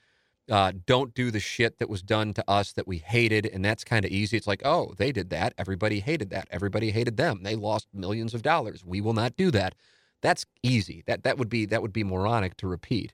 [0.51, 3.83] Uh, don't do the shit that was done to us that we hated, and that's
[3.83, 4.37] kind of easy.
[4.37, 5.53] It's like, oh, they did that.
[5.59, 6.47] Everybody hated that.
[6.51, 7.43] Everybody hated them.
[7.43, 8.85] They lost millions of dollars.
[8.85, 9.75] We will not do that.
[10.23, 11.03] That's easy.
[11.07, 13.13] That that would be that would be moronic to repeat,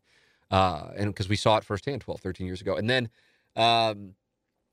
[0.50, 3.08] uh, and because we saw it firsthand 12, 13 years ago, and then.
[3.56, 4.14] Um,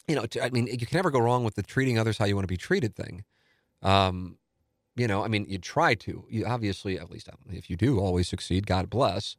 [0.09, 2.35] you know, I mean, you can never go wrong with the treating others how you
[2.35, 3.23] want to be treated thing.
[3.83, 4.37] Um,
[4.95, 6.25] you know, I mean, you try to.
[6.29, 9.37] You obviously, at least um, if you do always succeed, God bless.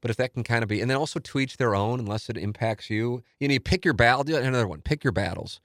[0.00, 2.28] But if that can kind of be, and then also to each their own, unless
[2.28, 3.22] it impacts you.
[3.40, 4.34] You know, you pick your battle.
[4.34, 4.80] Another one.
[4.80, 5.60] Pick your battles.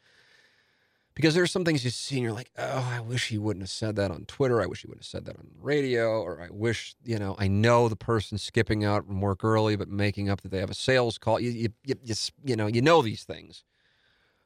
[1.16, 3.70] Because there's some things you see and you're like, oh, I wish he wouldn't have
[3.70, 4.62] said that on Twitter.
[4.62, 6.22] I wish he wouldn't have said that on radio.
[6.22, 9.90] Or I wish, you know, I know the person skipping out from work early, but
[9.90, 11.40] making up that they have a sales call.
[11.40, 13.64] You, you, you, you, you know, you know these things.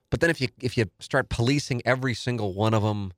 [0.09, 3.13] But then if you if you start policing every single one of them,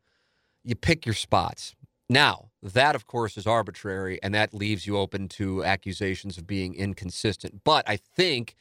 [0.64, 1.76] you pick your spots.
[2.10, 6.74] Now, that of course is arbitrary and that leaves you open to accusations of being
[6.74, 7.64] inconsistent.
[7.64, 8.56] But I think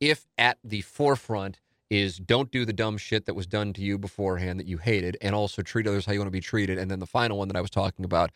[0.00, 1.60] if at the forefront
[1.90, 5.16] is don't do the dumb shit that was done to you beforehand that you hated
[5.20, 7.48] and also treat others how you want to be treated and then the final one
[7.48, 8.30] that I was talking about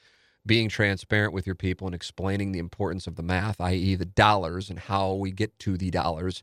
[0.44, 4.70] being transparent with your people and explaining the importance of the math, i.e., the dollars
[4.70, 6.42] and how we get to the dollars,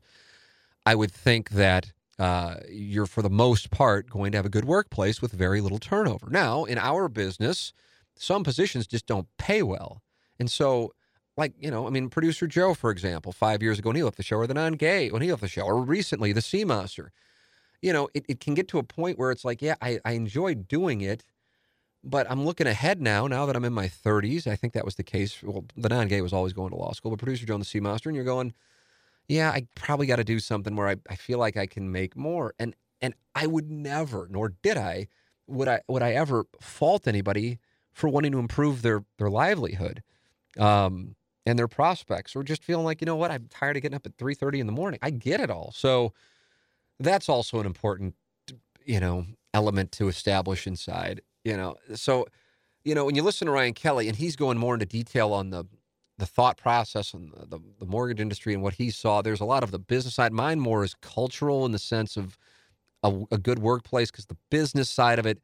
[0.84, 4.64] I would think that uh, you're for the most part going to have a good
[4.64, 6.28] workplace with very little turnover.
[6.30, 7.72] Now, in our business,
[8.16, 10.02] some positions just don't pay well.
[10.38, 10.92] And so,
[11.36, 14.16] like, you know, I mean, producer Joe, for example, five years ago when he left
[14.16, 16.64] the show, or the non gay when he left the show, or recently the Sea
[16.64, 17.12] Monster.
[17.82, 20.12] you know, it, it can get to a point where it's like, yeah, I, I
[20.12, 21.24] enjoy doing it,
[22.02, 24.46] but I'm looking ahead now, now that I'm in my 30s.
[24.46, 25.42] I think that was the case.
[25.42, 27.80] Well, the non gay was always going to law school, but producer Joe the Sea
[27.80, 28.54] Monster, and you're going,
[29.28, 32.16] yeah, I probably got to do something where I, I feel like I can make
[32.16, 32.54] more.
[32.58, 35.08] And and I would never, nor did I,
[35.46, 37.58] would I would I ever fault anybody
[37.92, 40.02] for wanting to improve their their livelihood
[40.58, 41.16] um,
[41.46, 44.06] and their prospects, or just feeling like you know what, I'm tired of getting up
[44.06, 45.00] at three thirty in the morning.
[45.02, 45.72] I get it all.
[45.74, 46.12] So
[47.00, 48.14] that's also an important
[48.84, 51.22] you know element to establish inside.
[51.44, 52.26] You know, so
[52.84, 55.50] you know when you listen to Ryan Kelley and he's going more into detail on
[55.50, 55.64] the
[56.18, 59.20] the thought process and the, the, mortgage industry and what he saw.
[59.20, 60.32] There's a lot of the business side.
[60.32, 62.38] Mine more is cultural in the sense of
[63.02, 65.40] a, a good workplace because the business side of it,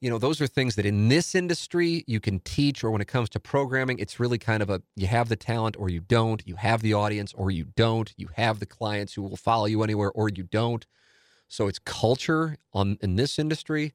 [0.00, 3.06] you know, those are things that in this industry you can teach, or when it
[3.06, 6.42] comes to programming, it's really kind of a you have the talent or you don't,
[6.46, 9.82] you have the audience or you don't, you have the clients who will follow you
[9.82, 10.86] anywhere or you don't.
[11.48, 13.92] So it's culture on in this industry,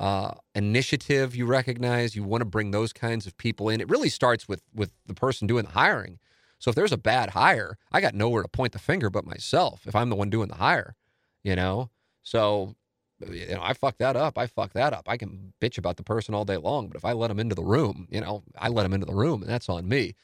[0.00, 2.16] uh, initiative you recognize.
[2.16, 3.80] You want to bring those kinds of people in.
[3.80, 6.18] It really starts with with the person doing the hiring.
[6.58, 9.82] So if there's a bad hire, I got nowhere to point the finger but myself.
[9.86, 10.96] If I'm the one doing the hire,
[11.44, 11.90] you know.
[12.22, 12.74] So,
[13.30, 14.36] you know, I fuck that up.
[14.38, 15.04] I fuck that up.
[15.06, 17.54] I can bitch about the person all day long, but if I let them into
[17.54, 20.14] the room, you know, I let them into the room, and that's on me.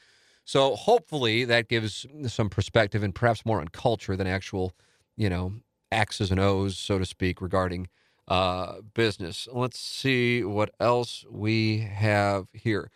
[0.45, 4.73] So hopefully that gives some perspective and perhaps more on culture than actual,
[5.15, 5.53] you know,
[5.91, 7.89] X's and O's, so to speak, regarding
[8.27, 9.47] uh, business.
[9.51, 12.91] Let's see what else we have here.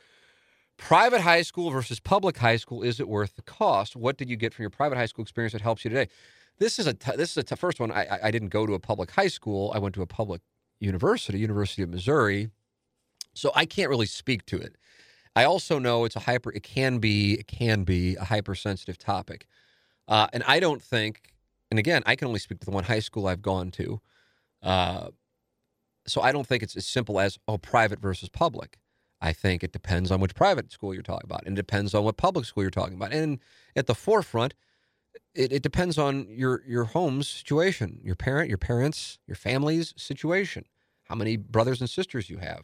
[0.77, 3.95] Private high school versus public high school, is it worth the cost?
[3.95, 6.09] What did you get from your private high school experience that helps you today?
[6.57, 7.91] This is a t- this is a t- first one.
[7.91, 9.71] I, I didn't go to a public high school.
[9.75, 10.41] I went to a public
[10.79, 12.49] university, University of Missouri.
[13.33, 14.75] So I can't really speak to it.
[15.35, 16.51] I also know it's a hyper.
[16.51, 19.47] It can be it can be a hypersensitive topic,
[20.07, 21.33] uh, and I don't think.
[21.69, 24.01] And again, I can only speak to the one high school I've gone to.
[24.61, 25.07] Uh,
[26.07, 28.77] so I don't think it's as simple as oh private versus public.
[29.21, 32.03] I think it depends on which private school you're talking about, and it depends on
[32.03, 33.13] what public school you're talking about.
[33.13, 33.39] And
[33.75, 34.55] at the forefront,
[35.35, 40.65] it, it depends on your your home's situation, your parent, your parents, your family's situation,
[41.03, 42.63] how many brothers and sisters you have,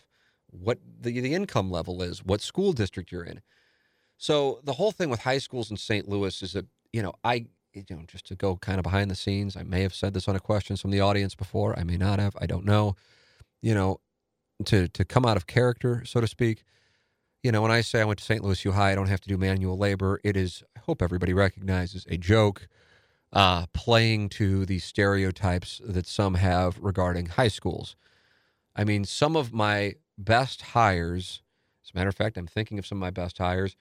[0.50, 3.42] what the the income level is, what school district you're in.
[4.18, 6.10] So the whole thing with high schools in St.
[6.10, 9.16] Louis is that you know I you know just to go kind of behind the
[9.16, 9.56] scenes.
[9.56, 11.78] I may have said this on a question from the audience before.
[11.78, 12.36] I may not have.
[12.40, 12.96] I don't know.
[13.62, 14.00] You know,
[14.66, 16.64] to to come out of character, so to speak
[17.44, 18.44] you know, when I say I went to St.
[18.44, 20.20] Louis U High, I don't have to do manual labor.
[20.24, 22.68] It is, I hope everybody recognizes, a joke
[23.32, 27.96] uh, playing to the stereotypes that some have regarding high schools.
[28.76, 31.42] I mean, some of my best hires,
[31.84, 33.76] as a matter of fact, I'm thinking of some of my best hires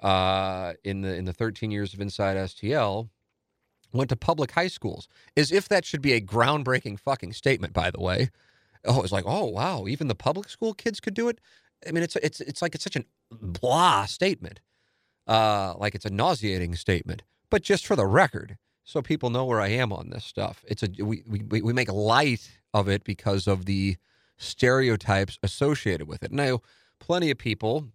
[0.00, 3.10] uh, in the in the 13 years of Inside STL,
[3.92, 5.08] went to public high schools.
[5.36, 8.30] As if that should be a groundbreaking fucking statement, by the way.
[8.84, 11.40] Oh, it's like, oh wow, even the public school kids could do it.
[11.86, 14.60] I mean, it's it's it's like it's such a blah statement,
[15.26, 17.22] uh, like it's a nauseating statement.
[17.50, 20.82] But just for the record, so people know where I am on this stuff, it's
[20.82, 23.96] a we we we make light of it because of the
[24.36, 26.30] stereotypes associated with it.
[26.30, 26.60] And Now,
[26.98, 27.88] plenty of people,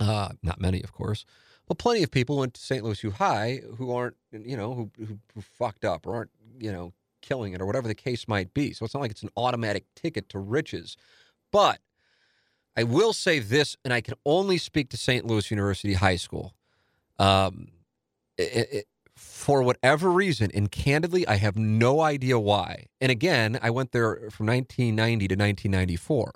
[0.00, 1.24] uh, not many, of course,
[1.66, 2.84] but plenty of people went to St.
[2.84, 6.72] Louis U High who aren't, you know, who, who, who fucked up or aren't, you
[6.72, 8.72] know, killing it or whatever the case might be.
[8.72, 10.96] So it's not like it's an automatic ticket to riches.
[11.50, 11.80] But
[12.76, 15.26] I will say this, and I can only speak to St.
[15.26, 16.54] Louis University High School.
[17.18, 17.68] Um,
[18.36, 18.84] it, it,
[19.16, 22.86] for whatever reason, and candidly, I have no idea why.
[23.00, 26.34] And again, I went there from 1990 to 1994.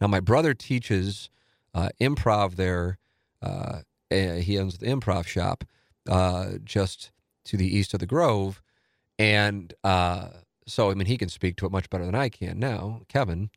[0.00, 1.30] Now, my brother teaches
[1.74, 2.98] uh, improv there.
[3.40, 5.64] Uh, he owns the improv shop
[6.08, 7.12] uh, just
[7.44, 8.60] to the east of the Grove.
[9.18, 10.28] And uh,
[10.66, 13.50] so, I mean, he can speak to it much better than I can now, Kevin.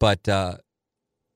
[0.00, 0.56] But uh,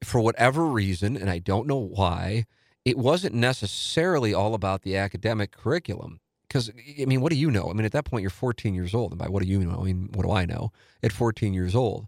[0.03, 2.47] for whatever reason, and I don't know why,
[2.85, 6.21] it wasn't necessarily all about the academic curriculum.
[6.49, 7.69] Because, I mean, what do you know?
[7.71, 9.13] I mean, at that point, you're 14 years old.
[9.13, 9.81] And by what do you know?
[9.81, 10.73] I mean, what do I know
[11.03, 12.07] at 14 years old?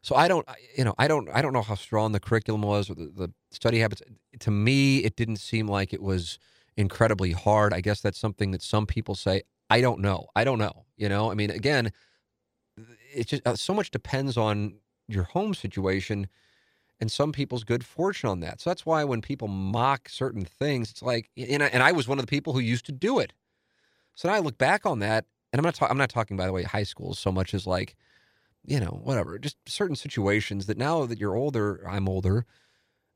[0.00, 0.48] So I don't,
[0.78, 3.32] you know, I don't, I don't know how strong the curriculum was or the, the
[3.50, 4.02] study habits.
[4.40, 6.38] To me, it didn't seem like it was
[6.76, 7.74] incredibly hard.
[7.74, 9.42] I guess that's something that some people say.
[9.70, 10.28] I don't know.
[10.34, 10.84] I don't know.
[10.96, 11.92] You know, I mean, again,
[13.14, 14.76] it just uh, so much depends on
[15.08, 16.28] your home situation
[17.00, 18.60] and some people's good fortune on that.
[18.60, 22.08] So that's why when people mock certain things, it's like, and I, and I was
[22.08, 23.32] one of the people who used to do it.
[24.14, 26.46] So now I look back on that, and I'm not, ta- I'm not talking, by
[26.46, 27.96] the way, high school so much as like,
[28.64, 32.46] you know, whatever, just certain situations that now that you're older, I'm older,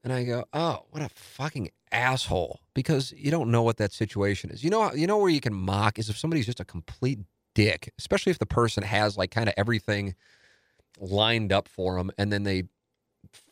[0.02, 4.50] and I go, oh, what a fucking asshole, because you don't know what that situation
[4.50, 4.64] is.
[4.64, 7.18] You know, you know where you can mock is if somebody's just a complete
[7.54, 10.14] dick, especially if the person has like kind of everything
[10.98, 12.64] lined up for them and then they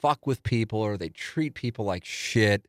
[0.01, 2.67] fuck with people or they treat people like shit.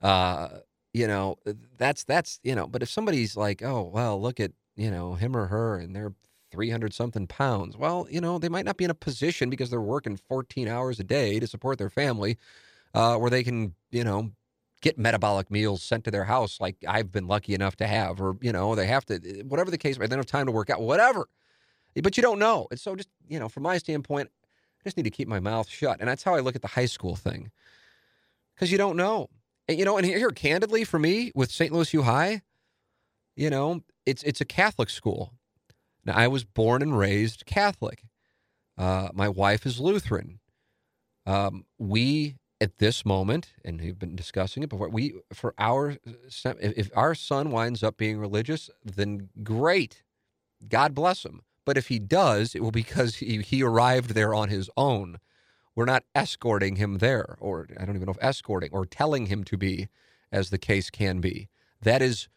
[0.00, 0.48] Uh,
[0.92, 1.36] you know,
[1.76, 2.66] that's that's you know.
[2.66, 6.12] But if somebody's like, oh well, look at you know him or her, and they're
[6.50, 7.76] three hundred something pounds.
[7.76, 11.00] Well, you know, they might not be in a position because they're working fourteen hours
[11.00, 12.38] a day to support their family,
[12.94, 14.30] uh, where they can you know
[14.80, 18.36] get metabolic meals sent to their house like I've been lucky enough to have, or
[18.40, 19.98] you know they have to whatever the case.
[19.98, 21.28] They don't have time to work out, whatever.
[22.02, 24.28] But you don't know, and so just you know, from my standpoint,
[24.80, 26.68] I just need to keep my mouth shut, and that's how I look at the
[26.68, 27.50] high school thing,
[28.54, 29.28] because you don't know.
[29.66, 31.72] And, you know, and here, candidly, for me with St.
[31.72, 32.42] Louis U High,
[33.36, 35.32] you know, it's it's a Catholic school.
[36.04, 38.02] Now, I was born and raised Catholic.
[38.76, 40.40] Uh, my wife is Lutheran.
[41.26, 45.96] Um, we, at this moment, and we've been discussing it before, we for our
[46.60, 50.02] if our son winds up being religious, then great,
[50.68, 51.42] God bless him.
[51.64, 55.18] But if he does, it will be because he, he arrived there on his own.
[55.74, 59.44] We're not escorting him there, or I don't even know if escorting, or telling him
[59.44, 59.88] to be,
[60.30, 61.48] as the case can be.
[61.82, 62.28] That is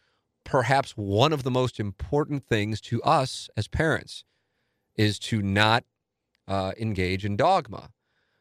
[0.44, 4.24] perhaps one of the most important things to us as parents
[4.96, 5.84] is to not
[6.48, 7.90] uh, engage in dogma.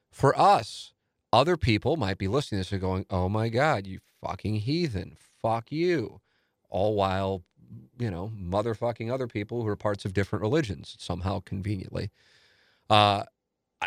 [0.09, 0.93] For us,
[1.33, 5.17] other people might be listening to this and going, oh my God, you fucking heathen.
[5.41, 6.21] Fuck you.
[6.69, 7.43] All while,
[7.99, 12.09] you know, motherfucking other people who are parts of different religions somehow conveniently.
[12.89, 13.23] Uh,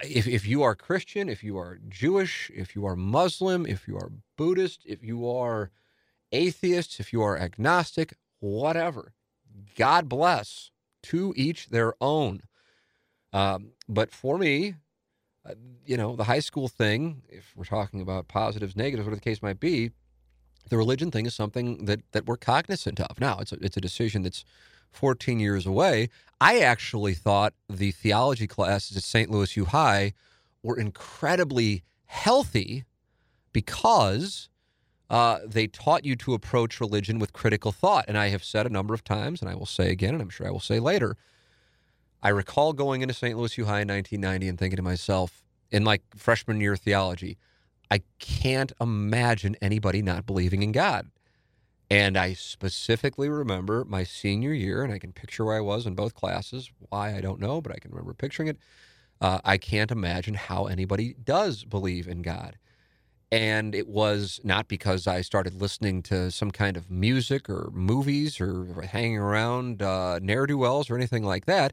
[0.05, 3.97] if, if you are Christian, if you are Jewish, if you are Muslim, if you
[3.97, 5.71] are Buddhist, if you are
[6.33, 9.15] atheist, if you are agnostic, whatever,
[9.77, 10.71] God bless.
[11.05, 12.43] To each their own.
[13.33, 14.75] Um, but for me,
[15.49, 15.55] uh,
[15.87, 19.43] you know, the high school thing, if we're talking about positives, negatives, whatever the case
[19.43, 19.91] might be,
[20.69, 23.21] the religion thing is something that that we're cognizant of.
[23.21, 24.45] Now, it's a, it's a decision that's
[24.93, 26.09] 14 years away.
[26.41, 29.31] I actually thought the theology classes at St.
[29.31, 30.13] Louis U High
[30.63, 32.85] were incredibly healthy
[33.53, 34.49] because
[35.09, 38.05] uh, they taught you to approach religion with critical thought.
[38.07, 40.31] And I have said a number of times, and I will say again, and I'm
[40.31, 41.17] sure I will say later,
[42.23, 43.37] I recall going into St.
[43.37, 47.39] Louis U High in 1990 and thinking to myself, in like freshman year theology,
[47.91, 51.11] I can't imagine anybody not believing in God.
[51.91, 55.95] And I specifically remember my senior year, and I can picture where I was in
[55.97, 56.71] both classes.
[56.89, 58.59] Why, I don't know, but I can remember picturing it.
[59.21, 62.57] Uh, I can't imagine how anybody does believe in God.
[63.33, 68.41] And it was not because I started listening to some kind of music or movies
[68.41, 71.73] or hanging around uh, ne'er do wells or anything like that.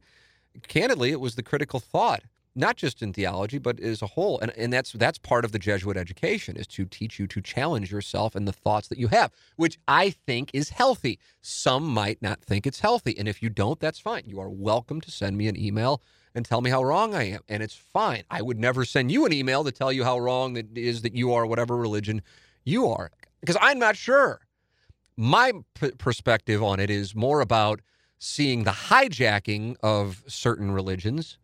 [0.67, 2.23] Candidly, it was the critical thought
[2.57, 4.39] not just in theology, but as a whole.
[4.39, 7.91] And, and that's that's part of the Jesuit education is to teach you to challenge
[7.91, 11.19] yourself and the thoughts that you have, which I think is healthy.
[11.39, 13.15] Some might not think it's healthy.
[13.17, 14.23] And if you don't, that's fine.
[14.25, 16.01] You are welcome to send me an email
[16.33, 17.41] and tell me how wrong I am.
[17.47, 18.23] And it's fine.
[18.31, 21.15] I would never send you an email to tell you how wrong it is that
[21.15, 22.23] you are whatever religion
[22.65, 24.41] you are, because I'm not sure.
[25.15, 27.81] My p- perspective on it is more about
[28.19, 31.37] seeing the hijacking of certain religions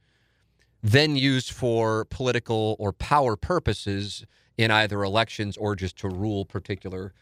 [0.84, 4.26] then used for political or power purposes
[4.58, 7.14] in either elections or just to rule particular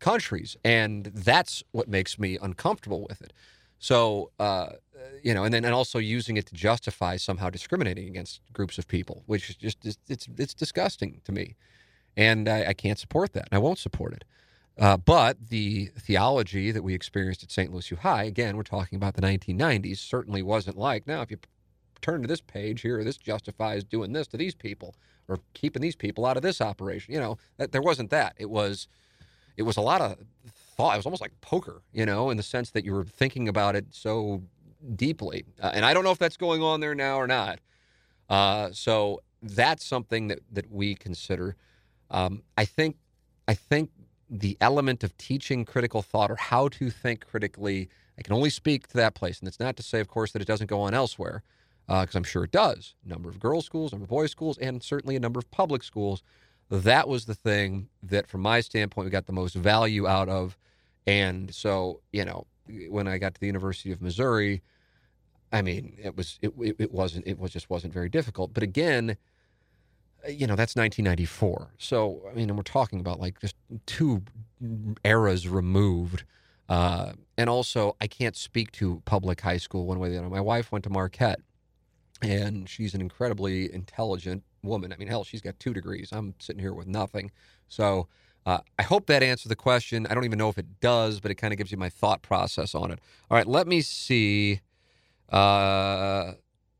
[0.00, 0.56] countries.
[0.64, 3.34] And that's what makes me uncomfortable with it.
[3.78, 4.70] So, uh,
[5.22, 8.88] you know, and then and also using it to justify somehow discriminating against groups of
[8.88, 9.78] people, which is just
[10.08, 11.56] it's it's disgusting to me,
[12.16, 14.24] and I, I can't support that, and I won't support it.
[14.78, 17.70] Uh, but the theology that we experienced at St.
[17.70, 21.20] Louis U High, again, we're talking about the 1990s, certainly wasn't like now.
[21.22, 21.38] If you
[22.02, 23.02] turn to this page here.
[23.02, 24.94] This justifies doing this to these people
[25.28, 27.14] or keeping these people out of this operation.
[27.14, 28.34] You know, that, there wasn't that.
[28.36, 28.88] It was,
[29.56, 30.18] it was a lot of
[30.76, 30.94] thought.
[30.94, 33.76] It was almost like poker, you know, in the sense that you were thinking about
[33.76, 34.42] it so
[34.94, 35.44] deeply.
[35.62, 37.60] Uh, and I don't know if that's going on there now or not.
[38.28, 41.56] Uh, so that's something that that we consider.
[42.10, 42.96] Um, I think,
[43.48, 43.90] I think
[44.32, 47.90] the element of teaching critical thought or how to think critically.
[48.18, 50.40] I can only speak to that place, and it's not to say, of course, that
[50.40, 51.42] it doesn't go on elsewhere
[51.86, 52.94] because uh, I'm sure it does.
[53.04, 56.22] Number of girls' schools, number of boys' schools, and certainly a number of public schools.
[56.70, 60.56] That was the thing that, from my standpoint, we got the most value out of.
[61.06, 62.46] And so, you know,
[62.88, 64.62] when I got to the University of Missouri,
[65.52, 68.54] I mean, it was it, it, wasn't it was just wasn't very difficult.
[68.54, 69.18] But again,
[70.28, 71.70] you know, that's 1994.
[71.78, 73.56] So I mean, we're talking about like just
[73.86, 74.22] two
[75.04, 76.24] eras removed.
[76.68, 80.28] Uh, and also, I can't speak to public high school one way or the other.
[80.28, 81.40] My wife went to Marquette,
[82.22, 84.92] and she's an incredibly intelligent woman.
[84.92, 86.10] I mean, hell, she's got two degrees.
[86.12, 87.30] I'm sitting here with nothing.
[87.68, 88.08] So
[88.46, 90.06] uh, I hope that answers the question.
[90.08, 92.22] I don't even know if it does, but it kind of gives you my thought
[92.22, 93.00] process on it.
[93.30, 94.60] All right, let me see
[95.28, 96.32] uh,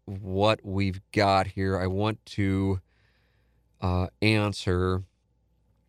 [0.07, 1.79] what we've got here.
[1.79, 2.81] I want to
[3.83, 5.03] uh, answer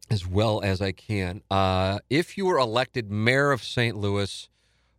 [0.10, 1.42] as well as I can.
[1.50, 3.96] Uh, if you were elected mayor of St.
[3.96, 4.50] Louis,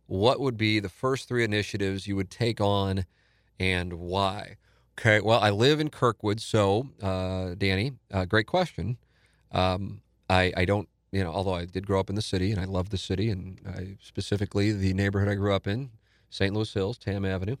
[0.07, 3.05] what would be the first three initiatives you would take on
[3.59, 4.57] and why?
[4.97, 8.97] Okay, well, I live in Kirkwood, so uh, Danny, uh, great question.
[9.51, 12.59] Um, I, I don't, you know, although I did grow up in the city and
[12.59, 15.91] I love the city, and I, specifically the neighborhood I grew up in,
[16.29, 16.53] St.
[16.53, 17.57] Louis Hills, Tamm Avenue.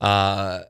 [0.00, 0.60] Uh,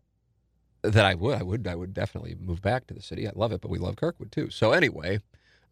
[0.83, 3.27] that I would, I would, I would definitely move back to the city.
[3.29, 4.51] I love it, but we love Kirkwood too.
[4.51, 5.21] So anyway,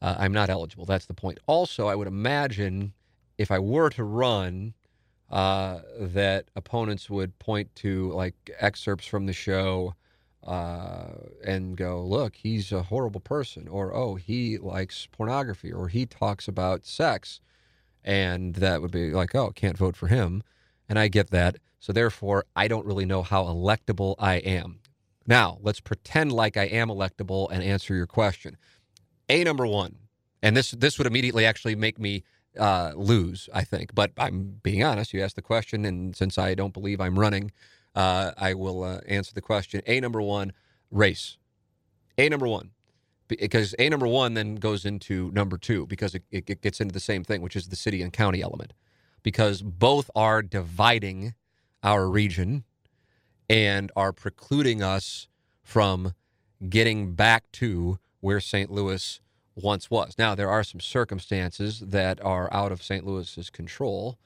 [0.00, 0.84] uh, I'm not eligible.
[0.84, 1.38] That's the point.
[1.46, 2.92] Also, I would imagine
[3.38, 4.74] if I were to run,
[5.30, 9.94] uh, that opponents would point to like excerpts from the show
[10.44, 11.10] uh,
[11.44, 16.48] and go, "Look, he's a horrible person," or "Oh, he likes pornography," or "He talks
[16.48, 17.40] about sex,"
[18.04, 20.42] and that would be like, "Oh, can't vote for him."
[20.88, 21.56] And I get that.
[21.78, 24.79] So therefore, I don't really know how electable I am.
[25.30, 28.56] Now, let's pretend like I am electable and answer your question.
[29.28, 29.94] A number one,
[30.42, 32.24] and this this would immediately actually make me
[32.58, 33.94] uh, lose, I think.
[33.94, 35.14] But I'm being honest.
[35.14, 37.52] You asked the question, and since I don't believe I'm running,
[37.94, 39.82] uh, I will uh, answer the question.
[39.86, 40.52] A number one,
[40.90, 41.38] race.
[42.18, 42.72] A number one,
[43.28, 46.98] because A number one then goes into number two because it, it gets into the
[46.98, 48.72] same thing, which is the city and county element,
[49.22, 51.34] because both are dividing
[51.84, 52.64] our region
[53.50, 55.26] and are precluding us
[55.60, 56.14] from
[56.68, 58.70] getting back to where St.
[58.70, 59.20] Louis
[59.56, 60.14] once was.
[60.16, 63.04] Now, there are some circumstances that are out of St.
[63.04, 64.18] Louis's control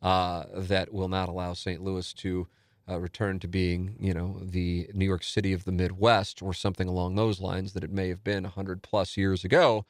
[0.00, 1.82] uh, that will not allow St.
[1.82, 2.46] Louis to
[2.88, 6.86] uh, return to being, you know, the New York City of the Midwest or something
[6.86, 9.86] along those lines that it may have been 100 plus years ago.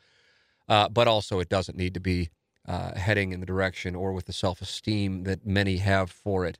[0.67, 2.31] Uh, but also, it doesn't need to be
[2.67, 6.59] uh, heading in the direction or with the self esteem that many have for it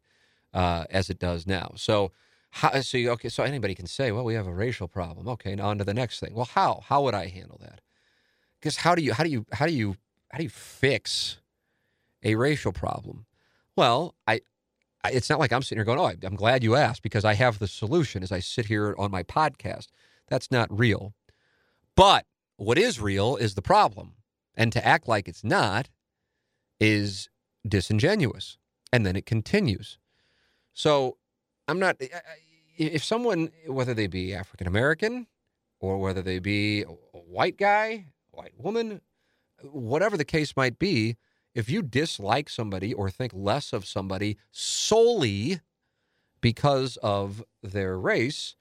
[0.55, 1.73] uh, as it does now.
[1.77, 2.13] So,
[2.51, 5.29] how, so you, okay, so anybody can say, well, we have a racial problem.
[5.29, 6.35] Okay, now on to the next thing.
[6.35, 6.83] Well, how?
[6.87, 7.81] How would I handle that?
[8.61, 9.97] Because how do you how do you how do you
[10.31, 11.39] how do you fix
[12.23, 13.27] a racial problem?
[13.77, 14.41] Well, I,
[15.05, 17.35] I it's not like I'm sitting here going, oh, I'm glad you asked because I
[17.35, 19.89] have the solution as I sit here on my podcast.
[20.29, 21.15] That's not real.
[21.95, 22.27] But
[22.57, 24.15] what is real is the problem,
[24.57, 25.89] and to act like it's not
[26.81, 27.29] is
[27.67, 28.57] disingenuous.
[28.93, 29.99] And then it continues.
[30.79, 31.17] So
[31.67, 32.01] I'm not.
[32.77, 35.27] If someone, whether they be African American
[35.81, 39.01] or whether they be a white guy, white woman,
[39.65, 41.17] whatever the case might be,
[41.53, 45.61] if you dislike somebody or think less of somebody solely
[46.41, 48.55] because of their race,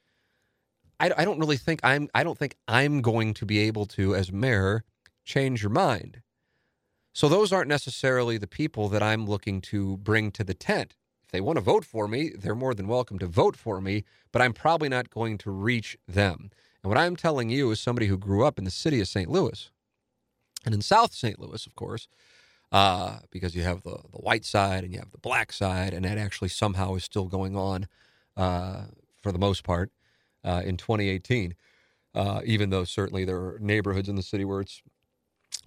[0.99, 2.09] I, I don't really think I'm.
[2.15, 4.84] I don't think I'm going to be able to, as mayor,
[5.24, 6.24] change your mind.
[7.13, 10.95] So those aren't necessarily the people that I'm looking to bring to the tent.
[11.28, 14.05] If they want to vote for me, they're more than welcome to vote for me,
[14.32, 16.51] but I'm probably not going to reach them.
[16.82, 19.30] And what I'm telling you is somebody who grew up in the city of St.
[19.30, 19.69] Louis
[20.65, 21.38] and in South St.
[21.38, 22.07] Louis, of course,
[22.71, 26.05] uh, because you have the, the white side and you have the black side, and
[26.05, 27.89] that actually somehow is still going on
[28.38, 28.84] uh,
[29.21, 29.91] for the most part
[30.45, 31.55] uh, in 2018,
[32.15, 34.82] uh, even though certainly there are neighborhoods in the city where it's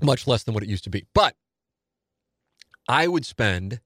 [0.01, 1.05] much less than what it used to be.
[1.13, 1.37] But
[2.89, 3.81] I would spend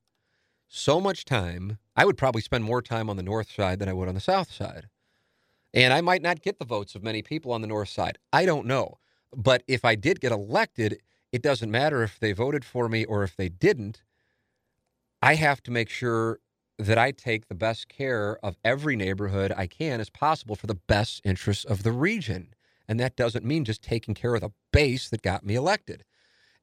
[0.75, 1.79] so much time.
[1.97, 4.21] I would probably spend more time on the north side than I would on the
[4.21, 4.89] south side.
[5.73, 8.19] And I might not get the votes of many people on the north side.
[8.33, 8.99] I don't know.
[9.35, 11.01] But if I did get elected,
[11.33, 14.03] it doesn't matter if they voted for me or if they didn't.
[15.23, 16.41] I have to make sure
[16.79, 20.75] that I take the best care of every neighborhood I can as possible for the
[20.75, 22.53] best interests of the region.
[22.89, 26.05] And that doesn't mean just taking care of the base that got me elected.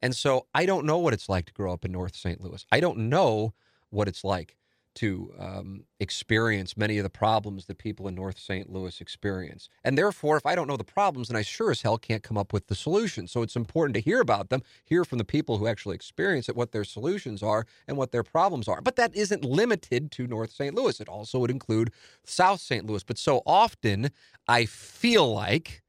[0.01, 2.41] And so I don't know what it's like to grow up in North St.
[2.41, 2.66] Louis.
[2.72, 3.53] I don't know
[3.91, 4.57] what it's like
[4.93, 8.69] to um, experience many of the problems that people in North St.
[8.69, 9.69] Louis experience.
[9.83, 12.37] And therefore, if I don't know the problems, then I sure as hell can't come
[12.37, 13.31] up with the solutions.
[13.31, 16.55] So it's important to hear about them, hear from the people who actually experience it,
[16.55, 18.81] what their solutions are and what their problems are.
[18.81, 20.75] But that isn't limited to North St.
[20.75, 20.99] Louis.
[20.99, 21.91] It also would include
[22.25, 22.85] South St.
[22.85, 23.03] Louis.
[23.03, 24.09] But so often,
[24.47, 25.83] I feel like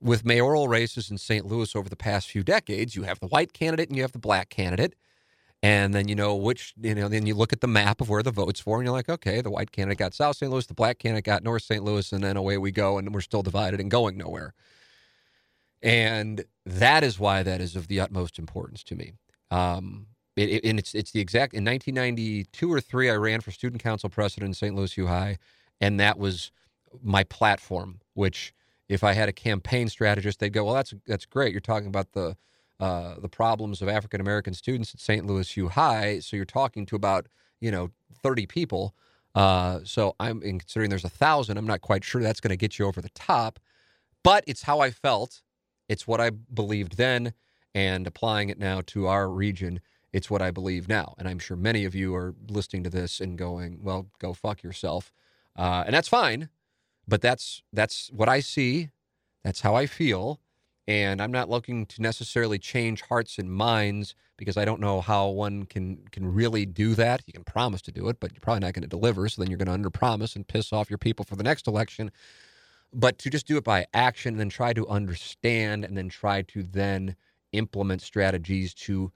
[0.00, 1.46] with mayoral races in St.
[1.46, 4.18] Louis over the past few decades, you have the white candidate and you have the
[4.18, 4.94] black candidate
[5.62, 8.22] and then you know which you know then you look at the map of where
[8.22, 10.74] the votes for and you're like okay the white candidate got south st louis the
[10.74, 13.80] black candidate got north st louis and then away we go and we're still divided
[13.80, 14.54] and going nowhere.
[15.82, 19.12] And that is why that is of the utmost importance to me.
[19.50, 23.50] Um, it, it, and it's it's the exact in 1992 or three i ran for
[23.50, 25.38] student council president in st louis u high
[25.80, 26.52] and that was
[27.02, 28.52] my platform which
[28.88, 31.52] if i had a campaign strategist they'd go well that's that's great.
[31.52, 32.36] You're talking about the
[32.80, 35.26] uh, the problems of African American students at St.
[35.26, 36.20] Louis U High.
[36.20, 37.26] So you're talking to about
[37.60, 37.90] you know
[38.22, 38.94] 30 people,
[39.34, 41.58] Uh, so I'm considering there's a thousand.
[41.58, 43.60] I'm not quite sure that's going to get you over the top,
[44.22, 45.42] but it's how I felt.
[45.88, 47.32] It's what I believed then,
[47.74, 49.80] and applying it now to our region,
[50.12, 51.14] it's what I believe now.
[51.18, 54.62] And I'm sure many of you are listening to this and going, "Well, go fuck
[54.62, 55.12] yourself,"
[55.56, 56.48] uh, and that's fine.
[57.08, 58.90] But that's that's what I see.
[59.44, 60.40] That's how I feel.
[60.88, 65.28] And I'm not looking to necessarily change hearts and minds because I don't know how
[65.28, 67.22] one can can really do that.
[67.26, 69.28] You can promise to do it, but you're probably not going to deliver.
[69.28, 72.12] So then you're going to underpromise and piss off your people for the next election.
[72.92, 76.42] But to just do it by action and then try to understand and then try
[76.42, 77.16] to then
[77.52, 79.12] implement strategies to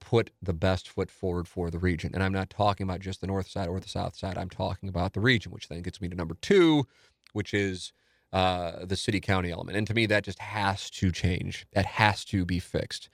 [0.00, 2.10] put the best foot forward for the region.
[2.14, 4.36] And I'm not talking about just the north side or the south side.
[4.36, 6.86] I'm talking about the region, which then gets me to number two,
[7.32, 7.92] which is
[8.32, 9.76] uh, the city county element.
[9.76, 11.66] And to me, that just has to change.
[11.72, 13.08] That has to be fixed.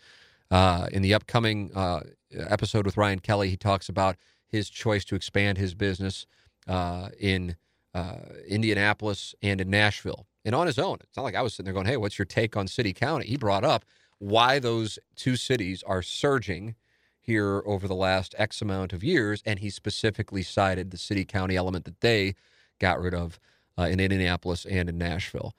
[0.50, 2.00] Uh, in the upcoming uh,
[2.32, 4.16] episode with Ryan Kelley, he talks about
[4.46, 6.26] his choice to expand his business
[6.66, 7.56] uh, in
[7.94, 10.26] uh, Indianapolis and in Nashville.
[10.44, 12.24] And on his own, it's not like I was sitting there going, hey, what's your
[12.26, 13.26] take on city county?
[13.26, 13.84] He brought up
[14.18, 16.74] why those two cities are surging
[17.20, 19.42] here over the last X amount of years.
[19.44, 22.34] And he specifically cited the city county element that they
[22.78, 23.38] got rid of
[23.78, 25.54] uh, in Indianapolis and in Nashville.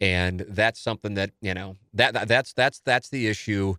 [0.00, 3.74] And that's something that you know that that's that's that's the issue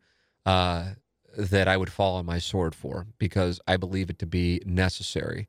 [0.46, 0.90] uh,
[1.38, 5.48] that I would fall on my sword for because I believe it to be necessary.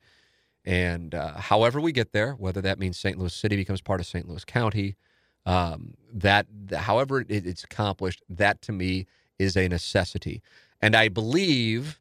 [0.64, 3.18] And uh, however we get there, whether that means St.
[3.18, 4.28] Louis City becomes part of St.
[4.28, 4.97] Louis County,
[5.45, 9.07] um, that however it, it's accomplished, that to me
[9.38, 10.40] is a necessity.
[10.80, 12.01] And I believe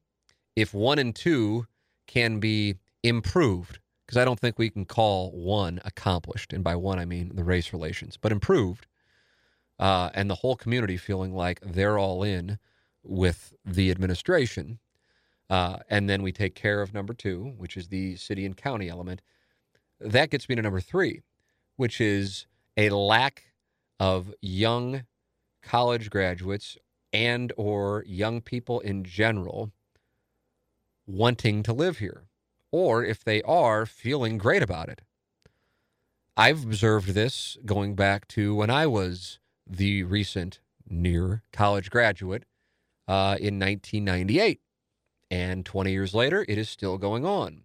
[0.55, 1.65] if one and two
[2.07, 3.79] can be improved,
[4.11, 6.51] because I don't think we can call one accomplished.
[6.51, 8.85] And by one, I mean the race relations, but improved.
[9.79, 12.59] Uh, and the whole community feeling like they're all in
[13.03, 14.79] with the administration.
[15.49, 18.89] Uh, and then we take care of number two, which is the city and county
[18.89, 19.21] element.
[20.01, 21.21] That gets me to number three,
[21.77, 23.45] which is a lack
[23.97, 25.03] of young
[25.63, 26.77] college graduates
[27.13, 29.71] and or young people in general
[31.07, 32.25] wanting to live here
[32.71, 35.01] or if they are feeling great about it.
[36.37, 40.59] I've observed this going back to when I was the recent
[40.89, 42.45] near college graduate
[43.07, 44.59] uh, in 1998.
[45.29, 47.63] And 20 years later, it is still going on.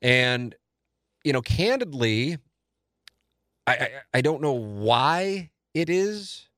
[0.00, 0.54] And,
[1.24, 2.38] you know, candidly,
[3.66, 6.48] I, I, I don't know why it is.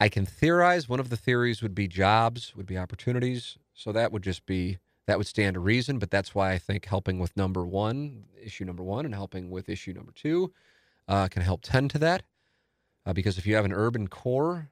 [0.00, 0.88] I can theorize.
[0.88, 3.58] One of the theories would be jobs, would be opportunities.
[3.74, 5.98] So that would just be that would stand to reason.
[5.98, 9.68] But that's why I think helping with number one, issue number one, and helping with
[9.68, 10.52] issue number two
[11.08, 12.22] uh, can help tend to that.
[13.04, 14.70] Uh, because if you have an urban core,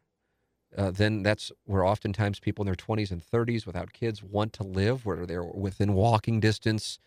[0.76, 4.64] uh, then that's where oftentimes people in their 20s and 30s without kids want to
[4.64, 6.98] live, where they're within walking distance,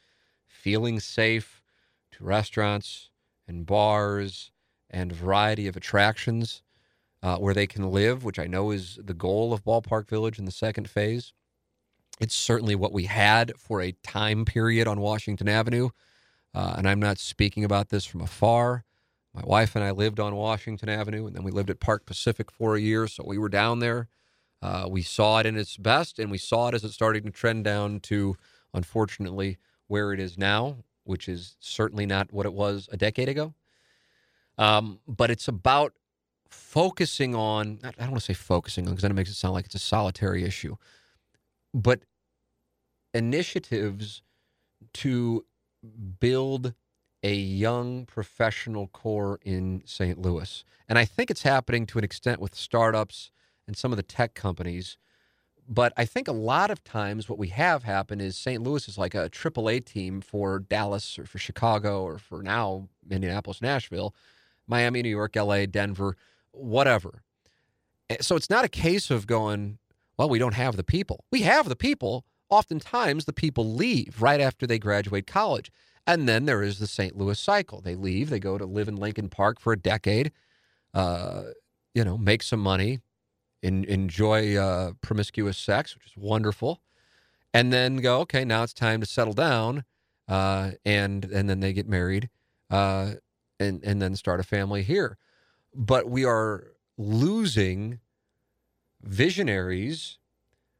[0.47, 1.61] feeling safe
[2.13, 3.09] to restaurants
[3.47, 4.51] and bars
[4.89, 6.61] and variety of attractions
[7.21, 10.45] uh, where they can live, which I know is the goal of Ballpark Village in
[10.45, 11.33] the second phase.
[12.19, 15.89] It's certainly what we had for a time period on Washington Avenue.
[16.53, 18.83] Uh, and I'm not speaking about this from afar.
[19.33, 22.49] My wife and I lived on Washington Avenue, and then we lived at Park Pacific
[22.49, 23.07] for a year.
[23.07, 24.07] So we were down there.
[24.61, 27.31] Uh, we saw it in its best, and we saw it as it started to
[27.31, 28.35] trend down to,
[28.73, 33.53] unfortunately, where it is now, which is certainly not what it was a decade ago.
[34.57, 35.93] Um, but it's about
[36.49, 39.53] focusing on, I don't want to say focusing on because then it makes it sound
[39.53, 40.77] like it's a solitary issue,
[41.73, 42.01] but
[43.13, 44.21] initiatives
[44.93, 45.45] to
[46.19, 46.73] build
[47.23, 50.19] a young professional core in St.
[50.19, 50.63] Louis.
[50.87, 53.31] And I think it's happening to an extent with startups
[53.67, 54.97] and some of the tech companies.
[55.67, 58.63] But I think a lot of times what we have happen is St.
[58.63, 63.61] Louis is like a AAA team for Dallas or for Chicago or for now Indianapolis,
[63.61, 64.15] Nashville,
[64.65, 66.15] Miami, New York, LA, Denver,
[66.51, 67.23] whatever.
[68.09, 69.79] Eh, so it's not a case of going,
[70.17, 71.25] well, we don't have the people.
[71.31, 72.25] We have the people.
[72.49, 75.71] Oftentimes, the people leave right after they graduate college.
[76.05, 77.17] And then there is the St.
[77.17, 77.81] Louis cycle.
[77.81, 80.31] They leave, they go to live in Lincoln Park for a decade,
[80.93, 81.43] uh,
[81.93, 83.01] you know, make some money,
[83.61, 86.81] in, enjoy uh, promiscuous sex, which is wonderful,
[87.53, 89.83] and then go, okay, now it's time to settle down.
[90.29, 92.29] Uh, and and then they get married
[92.69, 93.11] uh,
[93.61, 95.17] and, and then start a family here.
[95.73, 97.99] But we are losing
[99.07, 100.17] visionaries